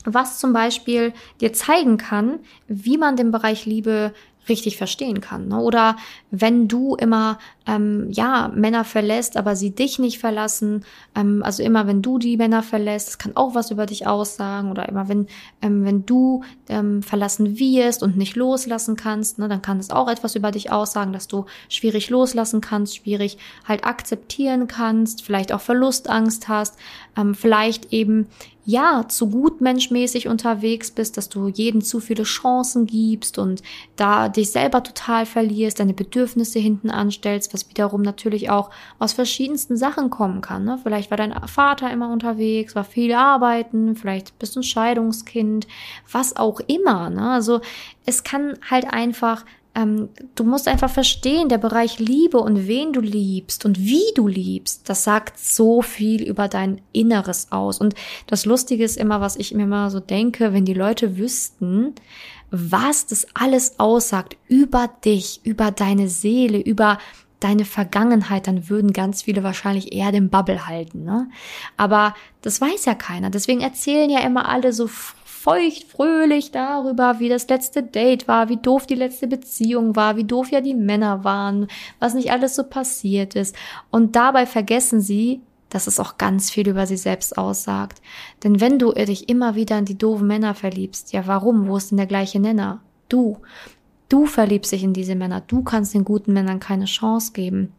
was 0.06 0.40
zum 0.40 0.54
Beispiel 0.54 1.14
dir 1.40 1.54
zeigen 1.54 1.98
kann, 1.98 2.40
wie 2.68 2.98
man 2.98 3.16
den 3.16 3.32
Bereich 3.32 3.66
Liebe 3.66 4.14
richtig 4.50 4.78
verstehen 4.78 5.22
kann. 5.22 5.48
Ne? 5.48 5.60
Oder 5.60 5.96
wenn 6.32 6.68
du 6.68 6.96
immer 6.96 7.38
ähm, 7.68 8.08
ja 8.12 8.52
Männer 8.54 8.84
verlässt, 8.84 9.38
aber 9.38 9.56
sie 9.56 9.72
dich 9.72 10.00
nicht 10.00 10.20
verlassen, 10.20 10.84
ähm, 11.16 11.44
also 11.44 11.62
immer 11.62 11.88
wenn 11.88 12.02
du 12.02 12.18
die 12.18 12.38
Männer 12.38 12.64
verlässt, 12.64 13.20
kann 13.20 13.36
auch 13.36 13.54
was 13.54 13.72
über 13.72 13.86
dich 13.86 14.08
aussagen. 14.08 14.72
Oder 14.72 14.90
immer 14.90 15.08
wenn 15.08 15.28
ähm, 15.62 15.86
wenn 15.86 16.06
du 16.06 16.44
ähm, 16.70 17.04
verlassen 17.04 17.60
wirst 17.60 18.02
und 18.02 18.18
nicht 18.18 18.36
loslassen 18.36 18.96
kannst, 18.96 19.38
ne, 19.38 19.48
dann 19.48 19.62
kann 19.62 19.80
es 19.80 19.92
auch 19.92 20.10
etwas 20.10 20.36
über 20.36 20.52
dich 20.52 20.72
aussagen, 20.72 21.14
dass 21.14 21.28
du 21.28 21.46
schwierig 21.70 22.10
loslassen 22.10 22.62
kannst, 22.62 22.98
schwierig 22.98 23.38
halt 23.68 23.86
akzeptieren 23.86 24.68
kannst, 24.68 25.24
vielleicht 25.24 25.54
auch 25.54 25.62
Verlustangst 25.62 26.48
hast, 26.48 26.78
ähm, 27.16 27.36
vielleicht 27.36 27.94
eben 27.94 28.28
ja, 28.64 29.06
zu 29.08 29.30
gutmenschmäßig 29.30 30.28
unterwegs 30.28 30.92
bist, 30.92 31.18
dass 31.18 31.30
du 31.30 31.48
jedem 31.48 31.82
zu 31.82 32.00
viele 32.00 32.24
Chancen 32.24 32.86
gibst 32.86 33.40
und 33.40 33.64
da 33.96 34.30
dich 34.30 34.52
selber 34.52 34.84
total 34.84 35.26
verlierst, 35.26 35.80
deine 35.80 35.94
Bedürfnisse 35.94 36.60
hinten 36.60 36.92
anstellst, 36.92 37.54
was 37.54 37.68
wiederum 37.70 38.04
natürlich 38.04 38.50
auch 38.52 38.70
aus 39.00 39.14
verschiedensten 39.14 39.78
Sachen 39.78 40.12
kommen 40.12 40.42
kann. 40.42 40.64
Ne? 40.64 40.80
Vielleicht 40.84 41.10
war 41.10 41.18
dein 41.18 41.34
Vater 41.48 41.92
immer 41.92 42.12
unterwegs, 42.12 42.76
war 42.76 42.84
viel 42.84 43.14
arbeiten, 43.14 43.96
vielleicht 43.96 44.38
bist 44.38 44.56
du 44.56 44.60
ein 44.60 44.64
Scheidungskind, 44.64 45.68
was 46.12 46.36
auch 46.36 46.60
immer. 46.68 47.10
Ne? 47.10 47.32
Also 47.32 47.62
es 48.06 48.24
kann 48.24 48.60
halt 48.70 48.86
einfach 48.94 49.44
ähm, 49.74 50.10
du 50.36 50.44
musst 50.44 50.68
einfach 50.68 50.90
verstehen, 50.90 51.48
der 51.48 51.58
Bereich 51.58 52.00
Liebe 52.00 52.38
und 52.38 52.68
wen 52.68 52.92
du 52.92 53.00
liebst 53.00 53.66
und 53.66 53.80
wie 53.80 54.04
du 54.16 54.28
liebst, 54.28 54.90
das 54.90 55.04
sagt 55.04 55.40
so 55.40 55.82
viel 55.82 56.24
über 56.24 56.48
dein 56.48 56.82
Inneres 56.92 57.52
aus. 57.52 57.80
Und 57.80 57.96
das 58.28 58.46
Lustige 58.46 58.84
ist 58.84 58.98
immer, 58.98 59.22
was 59.22 59.38
ich 59.38 59.54
mir 59.54 59.64
immer 59.64 59.90
so 59.90 60.00
denke, 60.00 60.52
wenn 60.54 60.66
die 60.66 60.74
Leute 60.74 61.18
wüssten, 61.18 61.96
was 62.50 63.06
das 63.06 63.28
alles 63.34 63.80
aussagt 63.80 64.36
über 64.50 64.90
dich, 65.06 65.40
über 65.44 65.72
deine 65.72 66.10
Seele, 66.10 66.60
über 66.60 66.98
deine 67.40 67.66
Vergangenheit, 67.66 68.48
dann 68.48 68.70
würden 68.70 68.94
ganz 68.94 69.24
viele 69.24 69.42
wahrscheinlich 69.42 69.94
eher 69.94 70.12
den 70.12 70.30
Bubble 70.30 70.68
halten. 70.68 71.04
Ne? 71.06 71.30
Aber 71.76 72.14
das 72.42 72.62
weiß 72.62 72.86
ja 72.86 72.94
keiner. 72.94 73.30
Deswegen 73.30 73.62
erzählen 73.62 74.10
ja 74.10 74.20
immer 74.20 74.48
alle 74.48 74.74
so 74.74 74.88
feucht 75.42 75.86
fröhlich 75.86 76.52
darüber, 76.52 77.20
wie 77.20 77.28
das 77.28 77.48
letzte 77.48 77.82
Date 77.82 78.28
war, 78.28 78.50
wie 78.50 78.58
doof 78.58 78.86
die 78.86 78.96
letzte 78.96 79.28
Beziehung 79.28 79.96
war, 79.96 80.16
wie 80.16 80.24
doof 80.24 80.52
ja 80.52 80.62
die 80.62 80.76
Männer 80.76 81.24
waren, 81.24 81.68
was 82.00 82.14
nicht 82.14 82.32
alles 82.32 82.56
so 82.56 82.64
passiert 82.64 83.34
ist. 83.34 83.56
Und 83.90 84.16
dabei 84.16 84.46
vergessen 84.46 85.02
sie, 85.02 85.42
dass 85.70 85.88
es 85.88 86.00
auch 86.00 86.20
ganz 86.20 86.52
viel 86.52 86.68
über 86.68 86.86
sie 86.86 86.98
selbst 86.98 87.40
aussagt. 87.40 88.02
Denn 88.44 88.62
wenn 88.62 88.78
du 88.78 88.92
dich 88.92 89.30
immer 89.30 89.56
wieder 89.56 89.80
in 89.80 89.86
die 89.86 89.98
doofen 89.98 90.28
Männer 90.28 90.54
verliebst, 90.54 91.12
ja 91.12 91.26
warum? 91.26 91.68
Wo 91.68 91.78
ist 91.78 91.90
denn 91.90 91.98
der 91.98 92.08
gleiche 92.08 92.40
Nenner? 92.40 92.82
Du. 93.10 93.38
Du 94.10 94.28
verliebst 94.28 94.72
dich 94.72 94.84
in 94.84 94.94
diese 94.94 95.16
Männer. 95.16 95.42
Du 95.42 95.64
kannst 95.64 95.96
den 95.96 96.06
guten 96.06 96.34
Männern 96.34 96.60
keine 96.60 96.86
Chance 96.86 97.32
geben. 97.32 97.74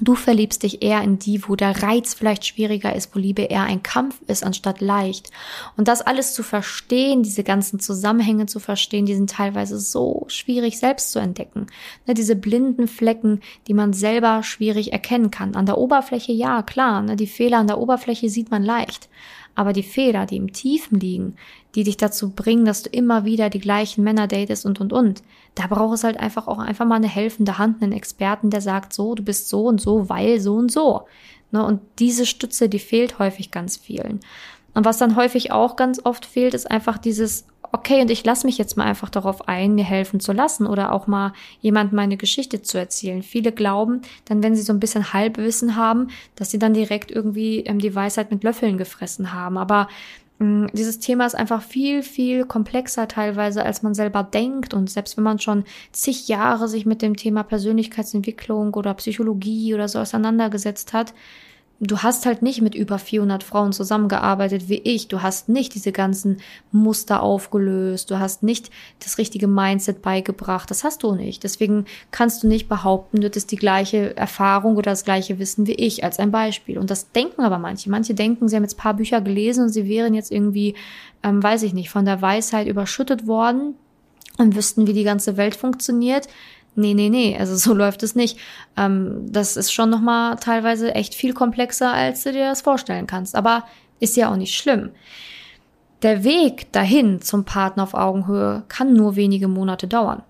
Du 0.00 0.16
verliebst 0.16 0.64
dich 0.64 0.82
eher 0.82 1.02
in 1.02 1.20
die, 1.20 1.48
wo 1.48 1.54
der 1.54 1.84
Reiz 1.84 2.14
vielleicht 2.14 2.44
schwieriger 2.44 2.96
ist, 2.96 3.14
wo 3.14 3.20
Liebe 3.20 3.42
eher 3.42 3.62
ein 3.62 3.84
Kampf 3.84 4.16
ist 4.26 4.42
anstatt 4.42 4.80
leicht. 4.80 5.30
Und 5.76 5.86
das 5.86 6.02
alles 6.02 6.34
zu 6.34 6.42
verstehen, 6.42 7.22
diese 7.22 7.44
ganzen 7.44 7.78
Zusammenhänge 7.78 8.46
zu 8.46 8.58
verstehen, 8.58 9.06
die 9.06 9.14
sind 9.14 9.30
teilweise 9.30 9.78
so 9.78 10.24
schwierig 10.26 10.80
selbst 10.80 11.12
zu 11.12 11.20
entdecken. 11.20 11.68
Ne, 12.06 12.14
diese 12.14 12.34
blinden 12.34 12.88
Flecken, 12.88 13.40
die 13.68 13.74
man 13.74 13.92
selber 13.92 14.42
schwierig 14.42 14.92
erkennen 14.92 15.30
kann. 15.30 15.54
An 15.54 15.66
der 15.66 15.78
Oberfläche, 15.78 16.32
ja, 16.32 16.62
klar, 16.62 17.00
ne, 17.00 17.14
die 17.14 17.28
Fehler 17.28 17.58
an 17.58 17.68
der 17.68 17.78
Oberfläche 17.78 18.28
sieht 18.28 18.50
man 18.50 18.64
leicht. 18.64 19.08
Aber 19.54 19.72
die 19.72 19.82
Fehler, 19.82 20.26
die 20.26 20.36
im 20.36 20.52
Tiefen 20.52 20.98
liegen, 20.98 21.36
die 21.74 21.84
dich 21.84 21.96
dazu 21.96 22.30
bringen, 22.30 22.64
dass 22.64 22.82
du 22.82 22.90
immer 22.90 23.24
wieder 23.24 23.50
die 23.50 23.60
gleichen 23.60 24.04
Männer 24.04 24.26
datest 24.26 24.66
und 24.66 24.80
und 24.80 24.92
und, 24.92 25.22
da 25.54 25.66
braucht 25.66 25.94
es 25.94 26.04
halt 26.04 26.18
einfach 26.18 26.46
auch 26.48 26.58
einfach 26.58 26.86
mal 26.86 26.96
eine 26.96 27.08
helfende 27.08 27.58
Hand, 27.58 27.82
einen 27.82 27.92
Experten, 27.92 28.50
der 28.50 28.60
sagt 28.60 28.92
so, 28.92 29.14
du 29.14 29.22
bist 29.22 29.48
so 29.48 29.66
und 29.66 29.80
so, 29.80 30.08
weil 30.08 30.40
so 30.40 30.54
und 30.54 30.72
so. 30.72 31.06
Ne? 31.52 31.64
Und 31.64 31.80
diese 31.98 32.26
Stütze, 32.26 32.68
die 32.68 32.78
fehlt 32.78 33.18
häufig 33.18 33.50
ganz 33.50 33.76
vielen. 33.76 34.20
Und 34.74 34.84
was 34.84 34.98
dann 34.98 35.16
häufig 35.16 35.52
auch 35.52 35.76
ganz 35.76 36.00
oft 36.04 36.26
fehlt, 36.26 36.52
ist 36.52 36.70
einfach 36.70 36.98
dieses, 36.98 37.46
okay, 37.74 38.00
und 38.00 38.10
ich 38.10 38.24
lasse 38.24 38.46
mich 38.46 38.56
jetzt 38.56 38.76
mal 38.76 38.84
einfach 38.84 39.10
darauf 39.10 39.48
ein, 39.48 39.74
mir 39.74 39.82
helfen 39.82 40.20
zu 40.20 40.32
lassen 40.32 40.64
oder 40.64 40.92
auch 40.92 41.08
mal 41.08 41.32
jemand 41.60 41.92
meine 41.92 42.16
Geschichte 42.16 42.62
zu 42.62 42.78
erzählen. 42.78 43.24
Viele 43.24 43.50
glauben 43.50 44.02
dann, 44.26 44.44
wenn 44.44 44.54
sie 44.54 44.62
so 44.62 44.72
ein 44.72 44.78
bisschen 44.78 45.12
Halbwissen 45.12 45.74
haben, 45.74 46.08
dass 46.36 46.52
sie 46.52 46.60
dann 46.60 46.72
direkt 46.72 47.10
irgendwie 47.10 47.60
ähm, 47.60 47.80
die 47.80 47.92
Weisheit 47.92 48.30
mit 48.30 48.44
Löffeln 48.44 48.78
gefressen 48.78 49.32
haben. 49.32 49.58
Aber 49.58 49.88
mm, 50.38 50.66
dieses 50.72 51.00
Thema 51.00 51.26
ist 51.26 51.34
einfach 51.34 51.62
viel, 51.62 52.04
viel 52.04 52.44
komplexer 52.44 53.08
teilweise, 53.08 53.64
als 53.64 53.82
man 53.82 53.94
selber 53.94 54.22
denkt. 54.22 54.72
Und 54.72 54.88
selbst 54.88 55.16
wenn 55.16 55.24
man 55.24 55.40
schon 55.40 55.64
zig 55.90 56.28
Jahre 56.28 56.68
sich 56.68 56.86
mit 56.86 57.02
dem 57.02 57.16
Thema 57.16 57.42
Persönlichkeitsentwicklung 57.42 58.72
oder 58.74 58.94
Psychologie 58.94 59.74
oder 59.74 59.88
so 59.88 59.98
auseinandergesetzt 59.98 60.92
hat, 60.92 61.12
du 61.80 61.98
hast 61.98 62.24
halt 62.24 62.42
nicht 62.42 62.60
mit 62.62 62.74
über 62.74 62.98
400 62.98 63.42
Frauen 63.42 63.72
zusammengearbeitet 63.72 64.68
wie 64.68 64.78
ich. 64.78 65.08
Du 65.08 65.22
hast 65.22 65.48
nicht 65.48 65.74
diese 65.74 65.92
ganzen 65.92 66.38
Muster 66.72 67.22
aufgelöst. 67.22 68.10
Du 68.10 68.18
hast 68.18 68.42
nicht 68.42 68.70
das 69.02 69.18
richtige 69.18 69.48
Mindset 69.48 70.00
beigebracht. 70.00 70.70
Das 70.70 70.84
hast 70.84 71.02
du 71.02 71.14
nicht. 71.14 71.42
Deswegen 71.42 71.84
kannst 72.10 72.42
du 72.42 72.48
nicht 72.48 72.68
behaupten, 72.68 73.20
du 73.20 73.26
hättest 73.26 73.50
die 73.50 73.56
gleiche 73.56 74.16
Erfahrung 74.16 74.76
oder 74.76 74.92
das 74.92 75.04
gleiche 75.04 75.38
Wissen 75.38 75.66
wie 75.66 75.74
ich 75.74 76.04
als 76.04 76.18
ein 76.18 76.30
Beispiel. 76.30 76.78
Und 76.78 76.90
das 76.90 77.10
denken 77.12 77.42
aber 77.42 77.58
manche. 77.58 77.90
Manche 77.90 78.14
denken, 78.14 78.48
sie 78.48 78.56
haben 78.56 78.64
jetzt 78.64 78.78
paar 78.78 78.94
Bücher 78.94 79.20
gelesen 79.20 79.64
und 79.64 79.70
sie 79.70 79.88
wären 79.88 80.14
jetzt 80.14 80.30
irgendwie, 80.30 80.74
ähm, 81.22 81.42
weiß 81.42 81.64
ich 81.64 81.74
nicht, 81.74 81.90
von 81.90 82.04
der 82.04 82.22
Weisheit 82.22 82.68
überschüttet 82.68 83.26
worden 83.26 83.74
und 84.38 84.56
wüssten, 84.56 84.86
wie 84.86 84.92
die 84.92 85.04
ganze 85.04 85.36
Welt 85.36 85.54
funktioniert. 85.54 86.28
Nee, 86.76 86.94
nee, 86.94 87.08
nee, 87.08 87.36
also 87.38 87.56
so 87.56 87.74
läuft 87.74 88.02
es 88.02 88.14
nicht. 88.14 88.38
Ähm, 88.76 89.26
das 89.30 89.56
ist 89.56 89.72
schon 89.72 89.90
nochmal 89.90 90.36
teilweise 90.36 90.94
echt 90.94 91.14
viel 91.14 91.32
komplexer, 91.32 91.92
als 91.92 92.24
du 92.24 92.32
dir 92.32 92.48
das 92.48 92.62
vorstellen 92.62 93.06
kannst. 93.06 93.34
Aber 93.34 93.64
ist 94.00 94.16
ja 94.16 94.30
auch 94.30 94.36
nicht 94.36 94.54
schlimm. 94.54 94.90
Der 96.02 96.24
Weg 96.24 96.70
dahin 96.72 97.22
zum 97.22 97.44
Partner 97.44 97.84
auf 97.84 97.94
Augenhöhe 97.94 98.64
kann 98.68 98.92
nur 98.92 99.16
wenige 99.16 99.48
Monate 99.48 99.86
dauern. 99.86 100.22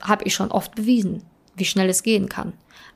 Habe 0.00 0.24
ich 0.24 0.34
schon 0.34 0.50
oft 0.50 0.74
bewiesen, 0.74 1.22
wie 1.54 1.64
schnell 1.64 1.88
es 1.88 2.02
gehen 2.02 2.28
kann. 2.28 2.54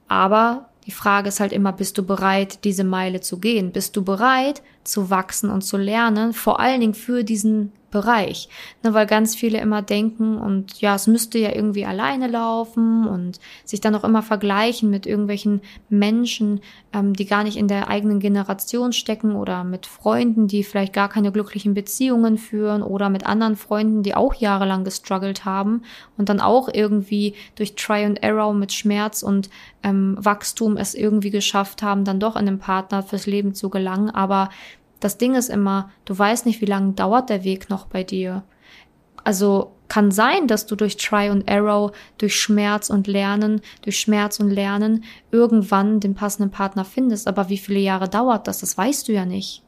Aber 0.08 0.70
die 0.86 0.90
Frage 0.90 1.28
ist 1.28 1.38
halt 1.38 1.52
immer, 1.52 1.72
bist 1.72 1.98
du 1.98 2.02
bereit, 2.02 2.64
diese 2.64 2.82
Meile 2.82 3.20
zu 3.20 3.38
gehen? 3.38 3.70
Bist 3.70 3.96
du 3.96 4.02
bereit, 4.02 4.62
zu 4.82 5.08
wachsen 5.08 5.50
und 5.50 5.62
zu 5.62 5.76
lernen? 5.76 6.32
Vor 6.32 6.58
allen 6.58 6.80
Dingen 6.80 6.94
für 6.94 7.22
diesen 7.22 7.70
Bereich. 7.90 8.48
Ne, 8.82 8.94
weil 8.94 9.06
ganz 9.06 9.34
viele 9.34 9.60
immer 9.60 9.82
denken 9.82 10.38
und 10.38 10.80
ja, 10.80 10.94
es 10.94 11.06
müsste 11.06 11.38
ja 11.38 11.54
irgendwie 11.54 11.84
alleine 11.84 12.28
laufen 12.28 13.06
und 13.06 13.40
sich 13.64 13.80
dann 13.80 13.94
auch 13.94 14.04
immer 14.04 14.22
vergleichen 14.22 14.90
mit 14.90 15.06
irgendwelchen 15.06 15.60
Menschen, 15.88 16.60
ähm, 16.92 17.14
die 17.14 17.26
gar 17.26 17.42
nicht 17.42 17.56
in 17.56 17.68
der 17.68 17.88
eigenen 17.88 18.20
Generation 18.20 18.92
stecken 18.92 19.34
oder 19.34 19.64
mit 19.64 19.86
Freunden, 19.86 20.46
die 20.46 20.62
vielleicht 20.62 20.92
gar 20.92 21.08
keine 21.08 21.32
glücklichen 21.32 21.74
Beziehungen 21.74 22.38
führen 22.38 22.82
oder 22.82 23.10
mit 23.10 23.26
anderen 23.26 23.56
Freunden, 23.56 24.02
die 24.02 24.14
auch 24.14 24.34
jahrelang 24.34 24.84
gestruggelt 24.84 25.44
haben 25.44 25.82
und 26.16 26.28
dann 26.28 26.40
auch 26.40 26.68
irgendwie 26.72 27.34
durch 27.56 27.74
Try 27.74 28.04
and 28.04 28.22
Error 28.22 28.54
mit 28.54 28.72
Schmerz 28.72 29.22
und 29.22 29.50
ähm, 29.82 30.16
Wachstum 30.18 30.76
es 30.76 30.94
irgendwie 30.94 31.30
geschafft 31.30 31.82
haben, 31.82 32.04
dann 32.04 32.20
doch 32.20 32.36
in 32.36 32.46
einen 32.46 32.58
Partner 32.58 33.02
fürs 33.02 33.26
Leben 33.26 33.54
zu 33.54 33.70
gelangen, 33.70 34.10
aber 34.10 34.50
das 35.00 35.18
Ding 35.18 35.34
ist 35.34 35.48
immer, 35.48 35.90
du 36.04 36.16
weißt 36.16 36.46
nicht, 36.46 36.60
wie 36.60 36.66
lange 36.66 36.92
dauert 36.92 37.30
der 37.30 37.44
Weg 37.44 37.70
noch 37.70 37.86
bei 37.86 38.04
dir. 38.04 38.44
Also 39.24 39.72
kann 39.88 40.10
sein, 40.10 40.46
dass 40.46 40.66
du 40.66 40.76
durch 40.76 40.96
Try 40.96 41.30
und 41.30 41.50
Arrow, 41.50 41.92
durch 42.18 42.36
Schmerz 42.36 42.90
und 42.90 43.06
Lernen, 43.06 43.60
durch 43.82 43.98
Schmerz 43.98 44.38
und 44.38 44.50
Lernen 44.50 45.04
irgendwann 45.32 46.00
den 46.00 46.14
passenden 46.14 46.50
Partner 46.50 46.84
findest. 46.84 47.26
Aber 47.26 47.48
wie 47.48 47.58
viele 47.58 47.80
Jahre 47.80 48.08
dauert 48.08 48.46
das? 48.46 48.60
Das 48.60 48.78
weißt 48.78 49.08
du 49.08 49.12
ja 49.12 49.26
nicht. 49.26 49.62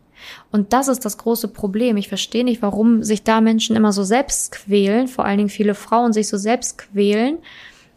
Und 0.52 0.72
das 0.72 0.86
ist 0.86 1.04
das 1.04 1.18
große 1.18 1.48
Problem. 1.48 1.96
Ich 1.96 2.08
verstehe 2.08 2.44
nicht, 2.44 2.62
warum 2.62 3.02
sich 3.02 3.24
da 3.24 3.40
Menschen 3.40 3.74
immer 3.74 3.92
so 3.92 4.04
selbst 4.04 4.52
quälen, 4.52 5.08
vor 5.08 5.24
allen 5.24 5.38
Dingen 5.38 5.48
viele 5.48 5.74
Frauen 5.74 6.12
sich 6.12 6.28
so 6.28 6.36
selbst 6.36 6.78
quälen 6.78 7.38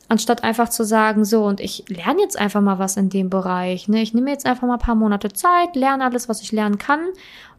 anstatt 0.08 0.44
einfach 0.44 0.70
zu 0.70 0.84
sagen, 0.84 1.26
so, 1.26 1.46
und 1.46 1.60
ich 1.60 1.86
lerne 1.88 2.22
jetzt 2.22 2.38
einfach 2.38 2.62
mal 2.62 2.80
was 2.80 2.98
in 2.98 3.10
dem 3.10 3.30
Bereich. 3.30 3.88
Ne? 3.88 4.02
Ich 4.02 4.14
nehme 4.14 4.30
jetzt 4.30 4.46
einfach 4.46 4.68
mal 4.68 4.74
ein 4.74 4.80
paar 4.80 4.96
Monate 4.96 5.34
Zeit, 5.34 5.76
lerne 5.76 6.04
alles, 6.04 6.30
was 6.30 6.42
ich 6.42 6.52
lernen 6.52 6.78
kann. 6.78 7.00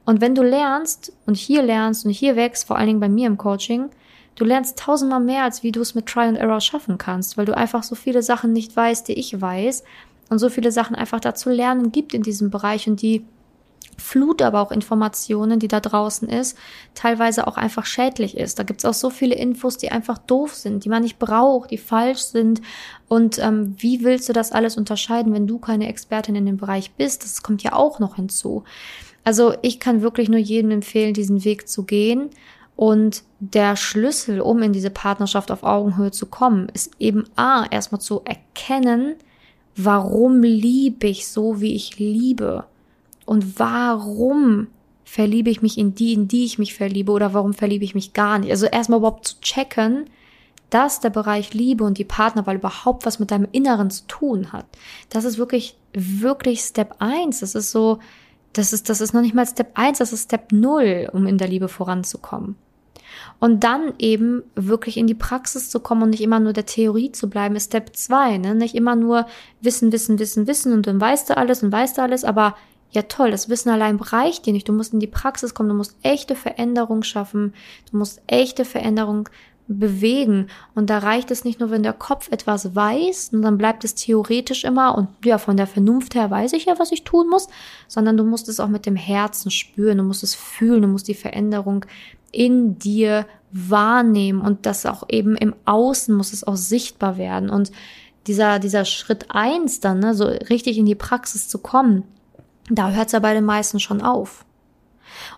Und 0.05 0.21
wenn 0.21 0.35
du 0.35 0.43
lernst 0.43 1.13
und 1.27 1.37
hier 1.37 1.63
lernst 1.63 2.05
und 2.07 2.13
hier 2.13 2.37
wächst, 2.37 2.67
vor 2.67 2.77
allen 2.77 2.87
Dingen 2.87 3.01
bei 3.01 3.09
mir 3.09 3.27
im 3.27 3.37
Coaching, 3.37 3.91
du 4.37 4.45
lernst 4.45 4.79
tausendmal 4.79 5.21
mehr, 5.21 5.43
als 5.43 5.63
wie 5.63 5.73
du 5.73 5.81
es 5.81 5.95
mit 5.95 6.07
Try 6.07 6.23
and 6.23 6.39
Error 6.39 6.61
schaffen 6.61 6.99
kannst, 6.99 7.37
weil 7.37 7.47
du 7.47 7.57
einfach 7.57 7.83
so 7.83 7.97
viele 7.97 8.23
Sachen 8.23 8.53
nicht 8.53 8.77
weißt, 8.77 9.09
die 9.09 9.15
ich 9.19 9.41
weiß 9.41 9.83
und 10.29 10.39
so 10.39 10.49
viele 10.49 10.71
Sachen 10.71 10.95
einfach 10.95 11.21
dazu 11.21 11.51
lernen 11.51 11.91
gibt 11.91 12.15
in 12.15 12.23
diesem 12.23 12.51
Bereich 12.51 12.89
und 12.89 13.03
die 13.03 13.25
Flut 13.99 14.43
aber 14.43 14.61
auch 14.61 14.71
Informationen, 14.71 15.59
die 15.59 15.69
da 15.69 15.81
draußen 15.81 16.29
ist, 16.29 16.57
teilweise 16.95 17.47
auch 17.47 17.57
einfach 17.57 17.87
schädlich 17.87 18.37
ist. 18.37 18.59
Da 18.59 18.63
gibt's 18.63 18.85
auch 18.85 18.95
so 18.95 19.11
viele 19.11 19.35
Infos, 19.35 19.79
die 19.79 19.91
einfach 19.91 20.19
doof 20.19 20.55
sind, 20.55 20.85
die 20.85 20.89
man 20.89 21.03
nicht 21.03 21.19
braucht, 21.19 21.71
die 21.71 21.79
falsch 21.79 22.21
sind. 22.21 22.61
Und 23.09 23.39
ähm, 23.39 23.75
wie 23.79 24.05
willst 24.05 24.29
du 24.29 24.33
das 24.33 24.53
alles 24.53 24.77
unterscheiden, 24.77 25.33
wenn 25.33 25.47
du 25.47 25.59
keine 25.59 25.89
Expertin 25.89 26.37
in 26.37 26.47
dem 26.47 26.57
Bereich 26.59 26.93
bist? 26.93 27.25
Das 27.25 27.43
kommt 27.43 27.63
ja 27.63 27.73
auch 27.73 27.99
noch 27.99 28.17
hinzu. 28.17 28.65
Also 29.25 29.55
ich 29.63 29.81
kann 29.81 30.03
wirklich 30.03 30.29
nur 30.29 30.39
jedem 30.39 30.71
empfehlen, 30.71 31.15
diesen 31.15 31.45
Weg 31.45 31.69
zu 31.69 31.85
gehen 31.85 32.31
Und 32.77 33.25
der 33.41 33.75
Schlüssel, 33.77 34.41
um 34.41 34.63
in 34.63 34.73
diese 34.73 34.91
Partnerschaft 34.91 35.51
auf 35.51 35.63
Augenhöhe 35.63 36.11
zu 36.11 36.27
kommen, 36.27 36.69
ist 36.75 36.93
eben 36.99 37.25
A, 37.35 37.65
erstmal 37.71 38.01
zu 38.03 38.23
erkennen, 38.25 39.17
warum 39.77 40.43
liebe 40.43 41.07
ich 41.07 41.27
so, 41.27 41.61
wie 41.61 41.75
ich 41.75 41.99
liebe? 41.99 42.67
Und 43.27 43.59
warum 43.59 44.69
verliebe 45.05 45.51
ich 45.51 45.61
mich 45.61 45.77
in 45.77 45.95
die, 45.95 46.15
in 46.15 46.29
die 46.29 46.45
ich 46.45 46.59
mich 46.59 46.75
verliebe 46.75 47.13
oder 47.13 47.35
warum 47.35 47.53
verliebe 47.53 47.85
ich 47.85 47.95
mich 47.95 48.15
gar 48.15 48.39
nicht? 48.39 48.51
Also 48.51 48.67
erstmal 48.67 49.01
überhaupt 49.01 49.27
zu 49.27 49.41
checken, 49.41 50.07
dass 50.71 51.01
der 51.01 51.11
Bereich 51.11 51.55
Liebe 51.55 51.85
und 51.85 51.99
die 51.99 52.05
Partnerwahl 52.05 52.57
überhaupt 52.57 53.07
was 53.07 53.19
mit 53.19 53.31
deinem 53.31 53.49
Inneren 53.53 53.91
zu 53.91 54.07
tun 54.09 54.53
hat. 54.53 54.67
Das 55.11 55.25
ist 55.25 55.39
wirklich, 55.39 55.77
wirklich 55.93 56.61
Step 56.61 56.97
eins. 56.99 57.41
Das 57.41 57.55
ist 57.55 57.71
so, 57.71 57.99
das 58.53 58.73
ist, 58.73 58.89
das 58.89 59.01
ist 59.01 59.13
noch 59.13 59.21
nicht 59.21 59.35
mal 59.35 59.47
Step 59.47 59.71
eins. 59.75 59.99
das 59.99 60.13
ist 60.13 60.25
Step 60.25 60.51
null, 60.53 61.09
um 61.13 61.27
in 61.27 61.39
der 61.39 61.49
Liebe 61.49 61.69
voranzukommen. 61.69 62.57
Und 63.39 63.65
dann 63.65 63.95
eben 63.99 64.43
wirklich 64.55 64.97
in 64.97 65.07
die 65.07 65.15
Praxis 65.15 65.71
zu 65.71 65.81
kommen 65.81 66.03
und 66.03 66.11
nicht 66.11 66.23
immer 66.23 66.41
nur 66.41 66.53
der 66.53 66.67
Theorie 66.67 67.13
zu 67.13 67.31
bleiben, 67.31 67.57
ist 67.57 67.67
Step 67.67 67.95
2. 67.95 68.39
Ne? 68.39 68.55
Nicht 68.55 68.75
immer 68.75 68.97
nur 68.97 69.27
Wissen, 69.61 69.93
Wissen, 69.93 70.19
Wissen, 70.19 70.47
Wissen 70.47 70.73
und 70.73 70.87
dann 70.87 71.01
weißt 71.01 71.31
du 71.31 71.37
alles 71.37 71.63
und 71.63 71.71
weißt 71.71 71.99
du 71.99 72.03
alles, 72.03 72.25
aber 72.25 72.57
ja 72.91 73.03
toll, 73.03 73.31
das 73.31 73.49
Wissen 73.49 73.71
allein 73.71 73.97
reicht 73.97 74.47
dir 74.47 74.53
nicht. 74.53 74.69
Du 74.69 74.73
musst 74.73 74.93
in 74.93 75.01
die 75.01 75.07
Praxis 75.07 75.55
kommen, 75.55 75.69
du 75.69 75.75
musst 75.75 75.97
echte 76.03 76.35
Veränderung 76.35 77.03
schaffen, 77.03 77.55
du 77.91 77.99
musst 77.99 78.23
echte 78.27 78.65
Veränderung 78.65 79.29
bewegen. 79.69 80.49
Und 80.75 80.91
da 80.91 80.99
reicht 80.99 81.31
es 81.31 81.45
nicht 81.45 81.61
nur, 81.61 81.71
wenn 81.71 81.83
der 81.83 81.93
Kopf 81.93 82.31
etwas 82.31 82.75
weiß, 82.75 83.31
und 83.33 83.43
dann 83.43 83.59
bleibt 83.59 83.85
es 83.85 83.95
theoretisch 83.95 84.65
immer 84.65 84.97
und 84.97 85.09
ja, 85.25 85.39
von 85.39 85.57
der 85.57 85.67
Vernunft 85.67 86.15
her 86.15 86.31
weiß 86.31 86.53
ich 86.53 86.67
ja, 86.67 86.79
was 86.79 86.93
ich 86.93 87.05
tun 87.05 87.29
muss, 87.29 87.49
sondern 87.89 88.17
du 88.17 88.25
musst 88.25 88.49
es 88.49 88.61
auch 88.61 88.69
mit 88.69 88.87
dem 88.87 88.97
Herzen 88.97 89.51
spüren, 89.51 89.99
du 89.99 90.05
musst 90.05 90.23
es 90.23 90.35
fühlen, 90.35 90.83
du 90.83 90.89
musst 90.89 91.09
die 91.09 91.15
Veränderung 91.15 91.85
in 92.31 92.79
dir 92.79 93.27
wahrnehmen 93.51 94.41
und 94.41 94.67
das 94.67 94.87
auch 94.87 95.05
eben 95.09 95.37
im 95.37 95.55
Außen 95.65 96.15
muss 96.15 96.33
es 96.33 96.45
auch 96.45 96.57
sichtbar 96.57 97.17
werden. 97.17 97.51
Und 97.51 97.73
dieser, 98.27 98.59
dieser 98.59 98.85
Schritt 98.85 99.27
eins 99.31 99.81
dann, 99.81 100.01
ne, 100.01 100.15
so 100.15 100.27
richtig 100.27 100.79
in 100.79 100.87
die 100.87 100.95
Praxis 100.95 101.49
zu 101.49 101.59
kommen, 101.59 102.05
da 102.71 102.91
hört 102.91 103.07
es 103.07 103.13
ja 103.13 103.19
bei 103.19 103.35
den 103.35 103.45
meisten 103.45 103.81
schon 103.81 104.03
auf. 104.03 104.45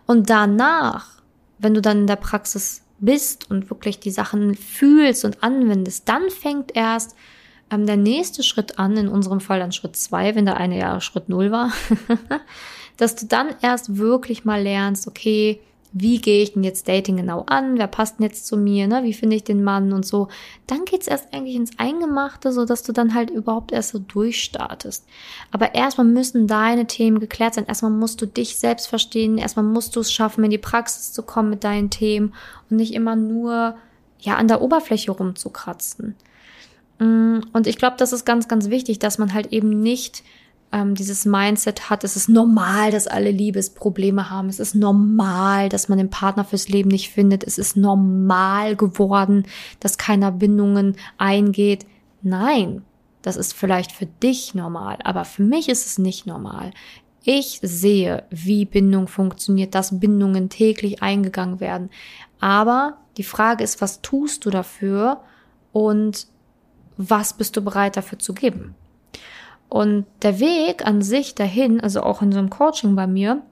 Und 0.07 0.31
danach, 0.31 1.23
wenn 1.59 1.75
du 1.75 1.81
dann 1.81 2.01
in 2.01 2.07
der 2.07 2.17
Praxis 2.17 2.83
bist 2.99 3.51
und 3.51 3.71
wirklich 3.71 4.01
die 4.01 4.11
Sachen 4.11 4.55
fühlst 4.55 5.25
und 5.25 5.43
anwendest, 5.43 6.09
dann 6.09 6.31
fängt 6.31 6.75
erst 6.75 7.15
ähm, 7.71 7.87
der 7.87 7.97
nächste 7.97 8.43
Schritt 8.43 8.79
an, 8.79 8.97
in 8.97 9.09
unserem 9.09 9.41
Fall 9.41 9.61
dann 9.61 9.73
Schritt 9.73 9.97
zwei, 9.97 10.35
wenn 10.35 10.47
der 10.47 10.57
eine 10.57 10.79
ja 10.79 11.01
Schritt 11.01 11.29
null 11.29 11.51
war, 11.51 11.73
dass 12.97 13.15
du 13.15 13.27
dann 13.27 13.55
erst 13.61 13.99
wirklich 13.99 14.45
mal 14.45 14.63
lernst, 14.63 15.07
okay, 15.07 15.61
wie 15.92 16.21
gehe 16.21 16.42
ich 16.42 16.52
denn 16.52 16.64
jetzt 16.64 16.87
Dating 16.88 17.16
genau 17.16 17.45
an, 17.47 17.78
wer 17.78 17.87
passt 17.87 18.18
denn 18.18 18.25
jetzt 18.25 18.47
zu 18.47 18.57
mir, 18.57 18.87
ne? 18.87 19.04
wie 19.04 19.14
finde 19.14 19.37
ich 19.37 19.45
den 19.45 19.64
Mann 19.64 19.92
und 19.92 20.04
so, 20.04 20.28
dann 20.66 20.85
geht's 20.85 21.07
erst 21.07 21.33
eigentlich 21.33 21.57
ins 21.57 21.78
Eingemachte, 21.78 22.52
so 22.52 22.64
dass 22.64 22.83
du 22.83 22.92
dann 22.92 23.14
halt 23.14 23.30
überhaupt 23.30 23.73
erst 23.73 23.90
so 23.90 23.99
durchstartest. 23.99 25.07
Aber 25.50 25.75
erstmal 25.75 26.07
müssen 26.07 26.47
deine 26.47 26.87
Themen 26.87 27.21
geklärt 27.21 27.54
sein, 27.54 27.66
erstmal 27.66 27.90
musst 27.90 28.21
du 28.21 28.26
dich 28.26 28.59
selbst 28.59 28.87
verstehen, 28.87 29.38
erstmal 29.38 29.64
musst 29.64 29.97
du 29.97 30.00
es 30.00 30.12
schaffen, 30.12 30.45
in 30.45 30.50
die 30.50 30.59
Praxis 30.59 31.12
zu 31.12 31.23
kommen 31.23 31.50
mit 31.50 31.64
deinen 31.64 31.90
Themen 31.90 32.35
und 32.68 32.76
nicht 32.76 32.95
immer 32.95 33.16
nur 33.16 33.76
ja 34.21 34.37
an 34.37 34.49
der 34.49 34.61
Oberfläche 34.61 35.11
rumzukratzen. 35.11 36.16
Mm, 36.99 37.40
und 37.52 37.66
ich 37.66 37.78
glaube, 37.78 37.97
das 37.99 38.12
ist 38.12 38.25
ganz, 38.25 38.49
ganz 38.49 38.68
wichtig, 38.68 38.99
dass 38.99 39.18
man 39.18 39.33
halt 39.33 39.52
eben 39.52 39.80
nicht 39.80 40.23
ähm, 40.73 40.95
dieses 40.95 41.25
Mindset 41.25 41.89
hat, 41.91 42.05
es 42.05 42.17
ist 42.17 42.29
normal, 42.29 42.91
dass 42.91 43.07
alle 43.07 43.31
Liebesprobleme 43.31 44.31
haben. 44.31 44.49
Es 44.49 44.61
ist 44.61 44.75
normal, 44.75 45.69
dass 45.69 45.89
man 45.89 45.99
den 45.99 46.11
Partner 46.11 46.45
fürs 46.45 46.69
Leben 46.69 46.91
nicht 46.91 47.11
findet. 47.11 47.45
Es 47.45 47.59
ist 47.59 47.77
normal 47.77 48.77
geworden, 48.77 49.47
dass 49.81 49.99
keiner 49.99 50.31
Bindungen 50.31 50.97
eingeht. 51.17 51.87
Nein, 52.23 52.83
das 53.23 53.37
ist 53.37 53.55
vielleicht 53.55 53.93
für 53.93 54.07
dich 54.07 54.55
normal, 54.55 54.99
aber 55.05 55.25
für 55.25 55.43
mich 55.43 55.69
ist 55.69 55.87
es 55.87 55.99
nicht 55.99 56.27
normal. 56.27 56.71
Ich 57.25 57.61
sehe, 57.63 58.25
wie 58.31 58.65
Bindung 58.65 59.09
funktioniert, 59.09 59.75
dass 59.75 60.01
Bindungen 60.01 60.49
täglich 60.49 61.03
eingegangen 61.03 61.61
werden. 61.61 61.91
Aber 62.41 62.99
die 63.17 63.25
Frage 63.25 63.65
ist, 63.65 63.81
was 63.81 64.01
tust 64.01 64.45
du 64.45 64.51
dafür 64.51 65.21
und 65.73 66.27
was 66.97 67.33
bist 67.33 67.57
du 67.57 67.63
bereit 67.63 67.97
dafür 67.97 68.19
zu 68.19 68.33
geben? 68.35 68.75
Und 69.69 70.07
der 70.23 70.41
Weg 70.41 70.87
an 70.87 71.03
sich 71.03 71.35
dahin, 71.35 71.81
also 71.81 72.03
auch 72.03 72.23
in 72.23 72.33
so 72.33 72.39
einem 72.39 72.51
Coaching 72.51 72.95
bei 72.97 73.07
mir, 73.07 73.43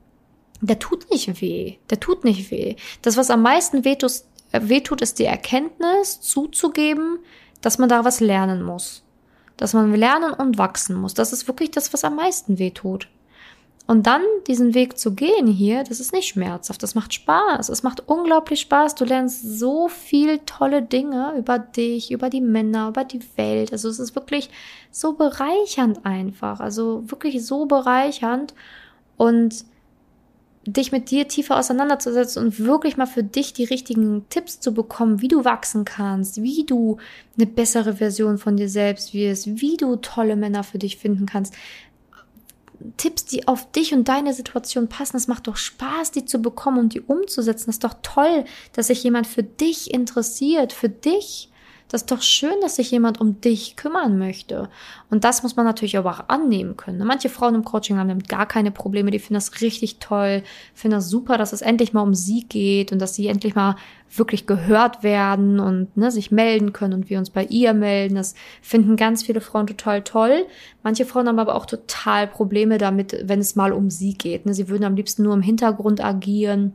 der 0.60 0.78
tut 0.78 1.10
nicht 1.10 1.40
weh. 1.40 1.76
Der 1.90 2.00
tut 2.00 2.24
nicht 2.24 2.50
weh. 2.50 2.76
Das, 3.02 3.16
was 3.16 3.30
am 3.30 3.42
meisten 3.42 3.84
wehtut, 3.84 4.12
äh, 4.52 4.60
wehtut, 4.62 5.02
ist 5.02 5.18
die 5.18 5.24
Erkenntnis 5.24 6.20
zuzugeben, 6.20 7.18
dass 7.60 7.78
man 7.78 7.88
da 7.88 8.04
was 8.04 8.20
lernen 8.20 8.62
muss. 8.62 9.02
Dass 9.56 9.74
man 9.74 9.94
lernen 9.94 10.32
und 10.32 10.58
wachsen 10.58 10.96
muss. 10.96 11.14
Das 11.14 11.32
ist 11.32 11.48
wirklich 11.48 11.70
das, 11.70 11.92
was 11.92 12.04
am 12.04 12.16
meisten 12.16 12.58
wehtut. 12.58 13.08
Und 13.86 14.08
dann 14.08 14.22
diesen 14.48 14.74
Weg 14.74 14.98
zu 14.98 15.14
gehen 15.14 15.46
hier, 15.46 15.84
das 15.84 16.00
ist 16.00 16.12
nicht 16.12 16.26
schmerzhaft, 16.26 16.82
das 16.82 16.96
macht 16.96 17.14
Spaß. 17.14 17.68
Es 17.68 17.84
macht 17.84 18.08
unglaublich 18.08 18.60
Spaß. 18.60 18.96
Du 18.96 19.04
lernst 19.04 19.58
so 19.58 19.86
viel 19.86 20.40
tolle 20.44 20.82
Dinge 20.82 21.34
über 21.38 21.60
dich, 21.60 22.10
über 22.10 22.28
die 22.28 22.40
Männer, 22.40 22.88
über 22.88 23.04
die 23.04 23.22
Welt. 23.36 23.72
Also 23.72 23.88
es 23.88 24.00
ist 24.00 24.16
wirklich 24.16 24.50
so 24.90 25.12
bereichernd 25.12 26.04
einfach. 26.04 26.58
Also 26.58 27.04
wirklich 27.06 27.46
so 27.46 27.66
bereichernd. 27.66 28.54
Und 29.16 29.64
dich 30.66 30.90
mit 30.90 31.10
dir 31.10 31.28
tiefer 31.28 31.56
auseinanderzusetzen 31.56 32.44
und 32.44 32.58
wirklich 32.58 32.96
mal 32.96 33.06
für 33.06 33.22
dich 33.22 33.52
die 33.52 33.64
richtigen 33.64 34.28
Tipps 34.30 34.58
zu 34.58 34.74
bekommen, 34.74 35.20
wie 35.22 35.28
du 35.28 35.44
wachsen 35.44 35.84
kannst, 35.84 36.42
wie 36.42 36.64
du 36.64 36.98
eine 37.36 37.46
bessere 37.46 37.94
Version 37.94 38.38
von 38.38 38.56
dir 38.56 38.68
selbst 38.68 39.14
wirst, 39.14 39.60
wie 39.60 39.76
du 39.76 39.96
tolle 39.96 40.34
Männer 40.34 40.64
für 40.64 40.78
dich 40.78 40.96
finden 40.96 41.26
kannst. 41.26 41.54
Tipps, 42.96 43.24
die 43.24 43.48
auf 43.48 43.70
dich 43.72 43.94
und 43.94 44.08
deine 44.08 44.32
Situation 44.34 44.88
passen. 44.88 45.16
Es 45.16 45.28
macht 45.28 45.46
doch 45.46 45.56
Spaß, 45.56 46.10
die 46.10 46.24
zu 46.24 46.40
bekommen 46.40 46.78
und 46.78 46.94
die 46.94 47.00
umzusetzen. 47.00 47.70
Es 47.70 47.76
ist 47.76 47.84
doch 47.84 47.94
toll, 48.02 48.44
dass 48.72 48.88
sich 48.88 49.02
jemand 49.02 49.26
für 49.26 49.42
dich 49.42 49.92
interessiert, 49.92 50.72
für 50.72 50.88
dich. 50.88 51.50
Das 51.88 52.02
ist 52.02 52.10
doch 52.10 52.22
schön, 52.22 52.54
dass 52.62 52.76
sich 52.76 52.90
jemand 52.90 53.20
um 53.20 53.40
dich 53.40 53.76
kümmern 53.76 54.18
möchte. 54.18 54.68
Und 55.08 55.22
das 55.22 55.44
muss 55.44 55.54
man 55.54 55.64
natürlich 55.64 55.96
aber 55.96 56.10
auch 56.10 56.28
annehmen 56.28 56.76
können. 56.76 57.06
Manche 57.06 57.28
Frauen 57.28 57.54
im 57.54 57.64
Coaching 57.64 57.96
haben 57.96 58.08
damit 58.08 58.28
gar 58.28 58.46
keine 58.46 58.72
Probleme. 58.72 59.12
Die 59.12 59.20
finden 59.20 59.34
das 59.34 59.60
richtig 59.60 59.98
toll, 60.00 60.42
finden 60.74 60.96
das 60.96 61.08
super, 61.08 61.38
dass 61.38 61.52
es 61.52 61.62
endlich 61.62 61.92
mal 61.92 62.02
um 62.02 62.14
sie 62.14 62.44
geht 62.48 62.90
und 62.90 62.98
dass 62.98 63.14
sie 63.14 63.28
endlich 63.28 63.54
mal 63.54 63.76
wirklich 64.14 64.46
gehört 64.46 65.04
werden 65.04 65.60
und 65.60 65.96
ne, 65.96 66.10
sich 66.10 66.32
melden 66.32 66.72
können 66.72 66.94
und 66.94 67.08
wir 67.08 67.18
uns 67.18 67.30
bei 67.30 67.44
ihr 67.44 67.72
melden. 67.72 68.16
Das 68.16 68.34
finden 68.62 68.96
ganz 68.96 69.22
viele 69.22 69.40
Frauen 69.40 69.68
total 69.68 70.02
toll. 70.02 70.46
Manche 70.82 71.04
Frauen 71.04 71.28
haben 71.28 71.38
aber 71.38 71.54
auch 71.54 71.66
total 71.66 72.26
Probleme 72.26 72.78
damit, 72.78 73.16
wenn 73.24 73.38
es 73.38 73.54
mal 73.54 73.72
um 73.72 73.90
sie 73.90 74.14
geht. 74.14 74.44
Ne? 74.44 74.54
Sie 74.54 74.68
würden 74.68 74.84
am 74.84 74.96
liebsten 74.96 75.22
nur 75.22 75.34
im 75.34 75.42
Hintergrund 75.42 76.02
agieren 76.02 76.72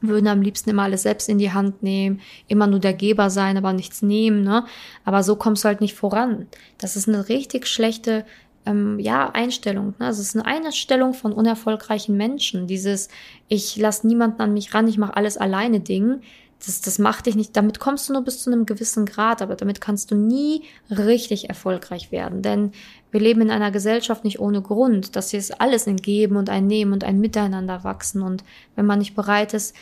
würden 0.00 0.26
am 0.28 0.42
liebsten 0.42 0.70
immer 0.70 0.84
alles 0.84 1.02
selbst 1.02 1.28
in 1.28 1.38
die 1.38 1.52
Hand 1.52 1.82
nehmen, 1.82 2.20
immer 2.48 2.66
nur 2.66 2.80
der 2.80 2.94
Geber 2.94 3.30
sein, 3.30 3.56
aber 3.56 3.72
nichts 3.72 4.02
nehmen, 4.02 4.42
ne? 4.42 4.64
Aber 5.04 5.22
so 5.22 5.36
kommst 5.36 5.64
du 5.64 5.68
halt 5.68 5.80
nicht 5.80 5.94
voran. 5.94 6.46
Das 6.78 6.96
ist 6.96 7.08
eine 7.08 7.28
richtig 7.28 7.66
schlechte 7.66 8.24
ähm, 8.66 8.98
ja, 8.98 9.30
Einstellung. 9.30 9.94
Ne? 9.98 10.08
Es 10.08 10.18
ist 10.18 10.36
eine 10.36 10.46
Einstellung 10.46 11.14
von 11.14 11.32
unerfolgreichen 11.32 12.16
Menschen. 12.16 12.66
Dieses, 12.66 13.08
ich 13.48 13.76
lasse 13.76 14.06
niemanden 14.06 14.42
an 14.42 14.52
mich 14.52 14.74
ran, 14.74 14.88
ich 14.88 14.98
mache 14.98 15.16
alles 15.16 15.36
alleine 15.36 15.80
Ding 15.80 16.20
das, 16.64 16.80
das 16.80 16.98
macht 16.98 17.26
dich 17.26 17.36
nicht, 17.36 17.56
damit 17.56 17.80
kommst 17.80 18.08
du 18.08 18.12
nur 18.12 18.22
bis 18.22 18.42
zu 18.42 18.50
einem 18.50 18.66
gewissen 18.66 19.06
Grad, 19.06 19.40
aber 19.40 19.56
damit 19.56 19.80
kannst 19.80 20.10
du 20.10 20.14
nie 20.14 20.64
richtig 20.90 21.48
erfolgreich 21.48 22.12
werden. 22.12 22.42
Denn 22.42 22.72
wir 23.10 23.20
leben 23.20 23.40
in 23.40 23.50
einer 23.50 23.70
Gesellschaft 23.70 24.24
nicht 24.24 24.40
ohne 24.40 24.60
Grund. 24.60 25.16
Das 25.16 25.30
hier 25.30 25.40
ist 25.40 25.60
alles 25.60 25.86
ein 25.86 25.96
Geben 25.96 26.36
und 26.36 26.50
ein 26.50 26.66
Nehmen 26.66 26.92
und 26.92 27.02
ein 27.02 27.18
Miteinander 27.18 27.82
wachsen. 27.82 28.22
Und 28.22 28.44
wenn 28.76 28.86
man 28.86 28.98
nicht 28.98 29.16
bereit 29.16 29.54
ist, 29.54 29.74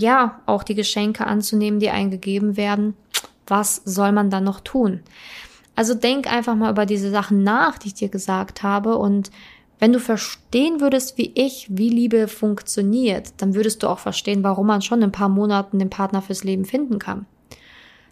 ja, 0.00 0.40
auch 0.46 0.62
die 0.62 0.74
Geschenke 0.74 1.26
anzunehmen, 1.26 1.80
die 1.80 1.90
eingegeben 1.90 2.56
werden, 2.56 2.94
was 3.46 3.80
soll 3.84 4.12
man 4.12 4.28
dann 4.28 4.44
noch 4.44 4.60
tun? 4.60 5.00
Also 5.74 5.94
denk 5.94 6.30
einfach 6.30 6.56
mal 6.56 6.72
über 6.72 6.86
diese 6.86 7.10
Sachen 7.10 7.42
nach, 7.42 7.78
die 7.78 7.88
ich 7.88 7.94
dir 7.94 8.08
gesagt 8.08 8.62
habe 8.62 8.98
und 8.98 9.30
wenn 9.78 9.92
du 9.92 10.00
verstehen 10.00 10.80
würdest, 10.80 11.18
wie 11.18 11.32
ich, 11.34 11.68
wie 11.70 11.88
Liebe 11.88 12.26
funktioniert, 12.28 13.32
dann 13.38 13.54
würdest 13.54 13.82
du 13.82 13.88
auch 13.88 14.00
verstehen, 14.00 14.42
warum 14.42 14.66
man 14.66 14.82
schon 14.82 14.98
in 14.98 15.04
ein 15.08 15.12
paar 15.12 15.28
Monaten 15.28 15.78
den 15.78 15.90
Partner 15.90 16.20
fürs 16.20 16.44
Leben 16.44 16.64
finden 16.64 16.98
kann. 16.98 17.26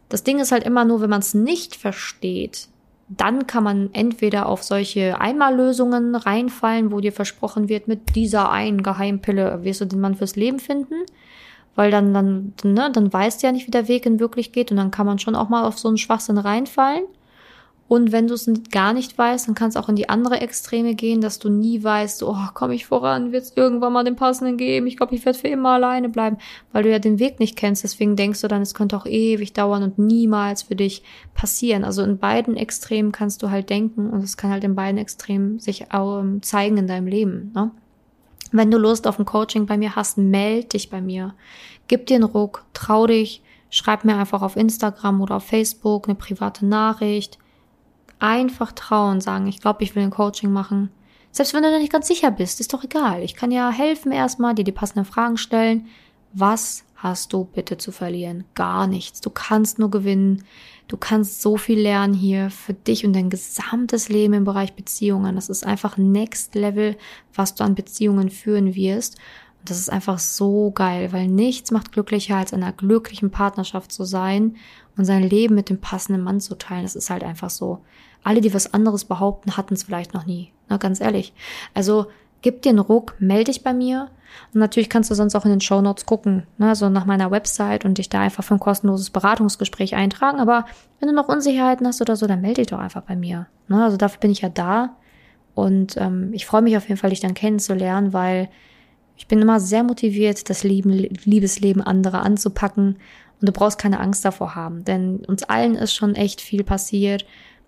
Das 0.09 0.23
Ding 0.23 0.39
ist 0.39 0.53
halt 0.53 0.65
immer 0.65 0.85
nur, 0.85 1.01
wenn 1.01 1.11
man 1.11 1.21
es 1.21 1.35
nicht 1.35 1.75
versteht, 1.75 2.69
dann 3.09 3.47
kann 3.47 3.65
man 3.65 3.91
entweder 3.93 4.47
auf 4.47 4.63
solche 4.63 5.21
Einmallösungen 5.21 6.15
reinfallen, 6.15 6.91
wo 6.91 7.01
dir 7.01 7.13
versprochen 7.13 7.69
wird, 7.69 7.89
mit 7.89 8.15
dieser 8.15 8.51
einen 8.51 8.83
Geheimpille 8.83 9.63
wirst 9.63 9.81
du 9.81 9.85
den 9.85 10.01
Mann 10.01 10.17
fürs 10.17 10.37
Leben 10.37 10.59
finden, 10.59 11.05
weil 11.75 11.91
dann, 11.91 12.15
dann, 12.15 12.53
ne, 12.65 12.91
dann 12.93 13.13
weißt 13.13 13.43
du 13.43 13.47
ja 13.47 13.53
nicht, 13.53 13.67
wie 13.67 13.73
der 13.73 13.89
Weg 13.89 14.07
in 14.07 14.19
wirklich 14.19 14.53
geht 14.53 14.71
und 14.71 14.77
dann 14.77 14.91
kann 14.91 15.07
man 15.07 15.19
schon 15.19 15.37
auch 15.37 15.49
mal 15.49 15.65
auf 15.65 15.79
so 15.79 15.89
einen 15.89 15.99
Schwachsinn 15.99 16.39
reinfallen. 16.39 17.05
Und 17.89 18.11
wenn 18.11 18.27
du 18.27 18.35
es 18.35 18.51
gar 18.73 18.93
nicht 18.93 19.17
weißt, 19.17 19.47
dann 19.47 19.55
kannst 19.55 19.77
du 19.77 19.81
auch 19.81 19.89
in 19.89 19.95
die 19.95 20.09
andere 20.09 20.41
Extreme 20.41 20.95
gehen, 20.95 21.21
dass 21.21 21.39
du 21.39 21.49
nie 21.49 21.85
weißt, 21.85 22.25
oh, 22.25 22.37
komme 22.53 22.75
ich 22.75 22.87
voran, 22.87 23.31
wird 23.31 23.45
es 23.45 23.53
irgendwann 23.55 23.93
mal 23.93 24.03
den 24.03 24.17
passenden 24.17 24.57
geben, 24.57 24.89
ich 24.89 24.97
glaube, 24.97 25.15
ich 25.15 25.25
werde 25.25 25.39
für 25.39 25.49
immer 25.49 25.71
alleine 25.71 26.09
bleiben, 26.09 26.39
weil 26.73 26.83
du 26.83 26.91
ja 26.91 26.99
den 26.99 27.21
Weg 27.21 27.39
nicht 27.39 27.55
kennst. 27.57 27.85
Deswegen 27.85 28.17
denkst 28.17 28.41
du 28.41 28.49
dann, 28.49 28.63
es 28.63 28.75
könnte 28.75 28.97
auch 28.97 29.07
ewig 29.07 29.53
dauern 29.53 29.85
und 29.85 29.99
niemals 29.99 30.65
für 30.65 30.75
dich 30.75 31.05
passieren. 31.35 31.85
Also 31.85 32.03
in 32.03 32.19
beiden 32.19 32.57
Extremen 32.57 33.13
kannst 33.13 33.43
du 33.45 33.51
halt 33.51 33.71
denken 33.71 34.11
und 34.11 34.25
es 34.25 34.37
kann 34.37 34.51
halt 34.51 34.65
in 34.65 34.75
beiden 34.75 34.99
Extremen 34.99 35.61
sich 35.61 35.93
auch 35.93 36.21
ähm, 36.21 36.43
zeigen 36.43 36.79
in 36.79 36.89
deinem 36.89 37.07
Leben. 37.07 37.53
Ne? 37.55 37.71
Wenn 38.51 38.71
du 38.73 38.79
Lust 38.79 39.07
auf 39.07 39.21
ein 39.21 39.25
Coaching 39.25 39.67
bei 39.67 39.77
mir 39.77 39.95
hast, 39.95 40.19
meld 40.19 40.73
dich 40.73 40.91
bei 40.91 41.01
mir. 41.01 41.35
Gib 41.87 42.07
dir 42.07 42.17
einen 42.17 42.25
Ruck, 42.25 42.65
trau 42.73 43.07
dich, 43.07 43.43
schreib 43.71 44.05
mir 44.05 44.17
einfach 44.17 44.43
auf 44.43 44.57
Instagram 44.57 45.21
oder 45.21 45.37
auf 45.37 45.45
Facebook 45.45 46.09
eine 46.09 46.17
private 46.17 46.67
Nachricht 46.67 47.39
einfach 48.19 48.73
trauen, 48.73 49.21
sagen, 49.21 49.47
ich 49.47 49.61
glaube, 49.61 49.85
ich 49.85 49.95
will 49.95 50.03
ein 50.03 50.11
Coaching 50.11 50.53
machen. 50.53 50.91
Selbst 51.33 51.53
wenn 51.53 51.63
du 51.63 51.71
da 51.71 51.79
nicht 51.79 51.93
ganz 51.93 52.09
sicher 52.09 52.31
bist, 52.31 52.61
ist 52.61 52.73
doch 52.73 52.83
egal. 52.83 53.23
Ich 53.23 53.35
kann 53.35 53.51
ja 53.51 53.71
helfen 53.71 54.11
erstmal, 54.11 54.55
dir 54.55 54.65
die 54.65 54.73
passenden 54.73 55.05
Fragen 55.05 55.37
stellen. 55.37 55.87
Was 56.33 56.85
hast 56.97 57.33
du 57.33 57.45
bitte 57.45 57.77
zu 57.77 57.93
verlieren? 57.93 58.45
Gar 58.55 58.87
nichts. 58.87 59.21
Du 59.21 59.31
kannst 59.31 59.79
nur 59.79 59.91
gewinnen. 59.91 60.45
Du 60.89 60.97
kannst 60.97 61.43
so 61.43 61.57
viel 61.57 61.79
lernen 61.79 62.15
hier 62.15 62.51
für 62.51 62.73
dich 62.73 63.05
und 63.05 63.13
dein 63.13 63.29
gesamtes 63.29 64.09
Leben 64.09 64.35
im 64.35 64.45
Bereich 64.45 64.75
Beziehungen. 64.75 65.37
Das 65.37 65.49
ist 65.51 65.67
einfach 65.67 65.97
Next 65.97 66.55
Level, 66.55 66.97
was 67.35 67.55
du 67.55 67.65
an 67.65 67.75
Beziehungen 67.75 68.31
führen 68.31 68.75
wirst. 68.75 69.17
Und 69.59 69.71
das 69.71 69.79
ist 69.79 69.91
einfach 69.91 70.19
so 70.19 70.71
geil, 70.71 71.13
weil 71.13 71.27
nichts 71.27 71.71
macht 71.71 71.93
glücklicher, 71.93 72.37
als 72.37 72.53
in 72.53 72.63
einer 72.63 72.73
glücklichen 72.73 73.31
Partnerschaft 73.31 73.93
zu 73.93 74.05
sein 74.05 74.57
und 74.97 75.05
sein 75.05 75.23
Leben 75.23 75.55
mit 75.55 75.69
dem 75.69 75.81
passenden 75.81 76.23
Mann 76.23 76.41
zu 76.41 76.57
teilen. 76.57 76.85
Das 76.85 76.97
ist 76.97 77.11
halt 77.11 77.25
einfach 77.25 77.51
so. 77.51 77.83
Alle, 78.23 78.41
die 78.41 78.55
was 78.55 78.73
anderes 78.73 79.05
behaupten, 79.05 79.57
hatten 79.57 79.75
es 79.75 79.85
vielleicht 79.85 80.15
noch 80.15 80.27
nie. 80.27 80.53
Na, 80.69 80.77
ganz 80.77 81.01
ehrlich. 81.01 81.33
Also 81.75 82.07
gib 82.43 82.63
dir 82.63 82.71
einen 82.71 82.79
Ruck, 82.79 83.15
melde 83.19 83.45
dich 83.45 83.63
bei 83.63 83.73
mir. 83.73 84.09
Und 84.53 84.61
natürlich 84.61 84.91
kannst 84.91 85.11
du 85.11 85.15
sonst 85.15 85.35
auch 85.35 85.45
in 85.45 85.51
den 85.51 85.61
Show 85.61 85.81
Notes 85.81 86.07
gucken, 86.07 86.45
ne, 86.59 86.75
so 86.75 86.89
nach 86.89 87.07
meiner 87.07 87.31
Website 87.31 87.85
und 87.85 87.99
dich 87.99 88.09
da 88.09 88.21
einfach 88.21 88.45
für 88.45 88.55
ein 88.55 88.61
kostenloses 88.61 89.11
Beratungsgespräch 89.11 89.95
eintragen. 89.95 90.41
Aber 90.41 90.67
wenn 91.01 91.09
du 91.09 91.15
noch 91.15 91.29
Unsicherheiten 91.29 91.87
hast 91.87 92.01
oder 92.01 92.17
so, 92.17 92.27
dann 92.27 92.41
melde 92.41 92.63
dich 92.63 92.69
doch 92.69 92.79
einfach 92.79 93.03
bei 93.03 93.17
mir. 93.17 93.47
Ne, 93.69 93.83
also 93.83 93.97
dafür 93.97 94.21
bin 94.21 94.31
ich 94.31 94.43
ja 94.43 94.49
da. 94.49 94.97
Und 95.55 95.97
ähm, 95.97 96.31
ich 96.33 96.45
freue 96.45 96.63
mich 96.63 96.77
auf 96.77 96.89
jeden 96.89 97.01
Fall, 97.01 97.11
dich 97.11 97.21
dann 97.21 97.35
kennenzulernen, 97.35 98.13
weil 98.13 98.51
ich 99.17 99.27
bin 99.27 99.41
immer 99.41 99.59
sehr 99.59 99.83
motiviert, 99.83 100.51
das 100.51 100.63
Leben, 100.65 100.91
Liebesleben 100.91 101.83
anderer 101.83 102.23
anzupacken. 102.23 102.99
Und 103.41 103.49
du 103.49 103.53
brauchst 103.53 103.79
keine 103.79 104.01
Angst 104.01 104.25
davor 104.25 104.55
haben, 104.55 104.85
denn 104.85 105.25
uns 105.27 105.43
allen 105.43 105.75
ist 105.75 105.95
schon 105.95 106.15
echt 106.15 106.41
viel 106.41 106.65
passiert 106.65 107.27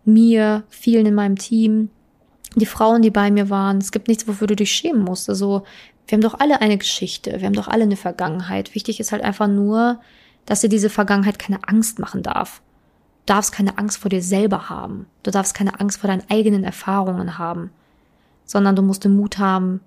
mir, 0.08 0.64
vielen 0.68 1.06
in 1.06 1.14
meinem 1.14 1.36
Team, 1.36 1.90
die 2.56 2.66
Frauen, 2.66 3.02
die 3.02 3.10
bei 3.10 3.30
mir 3.30 3.50
waren. 3.50 3.78
Es 3.78 3.92
gibt 3.92 4.08
nichts, 4.08 4.26
wofür 4.26 4.46
du 4.46 4.56
dich 4.56 4.72
schämen 4.72 5.02
musst. 5.02 5.28
Also 5.28 5.64
wir 6.06 6.16
haben 6.16 6.22
doch 6.22 6.40
alle 6.40 6.60
eine 6.60 6.78
Geschichte, 6.78 7.38
wir 7.38 7.46
haben 7.46 7.54
doch 7.54 7.68
alle 7.68 7.84
eine 7.84 7.96
Vergangenheit. 7.96 8.74
Wichtig 8.74 8.98
ist 8.98 9.12
halt 9.12 9.22
einfach 9.22 9.46
nur, 9.46 10.00
dass 10.46 10.62
dir 10.62 10.68
diese 10.68 10.90
Vergangenheit 10.90 11.38
keine 11.38 11.60
Angst 11.68 11.98
machen 11.98 12.22
darf. 12.22 12.62
Du 13.26 13.34
darfst 13.34 13.52
keine 13.52 13.76
Angst 13.76 13.98
vor 13.98 14.08
dir 14.08 14.22
selber 14.22 14.70
haben. 14.70 15.06
Du 15.22 15.30
darfst 15.30 15.54
keine 15.54 15.78
Angst 15.78 15.98
vor 15.98 16.08
deinen 16.08 16.24
eigenen 16.30 16.64
Erfahrungen 16.64 17.36
haben. 17.36 17.70
Sondern 18.46 18.74
du 18.74 18.80
musst 18.80 19.04
den 19.04 19.14
Mut 19.14 19.36
haben, 19.36 19.82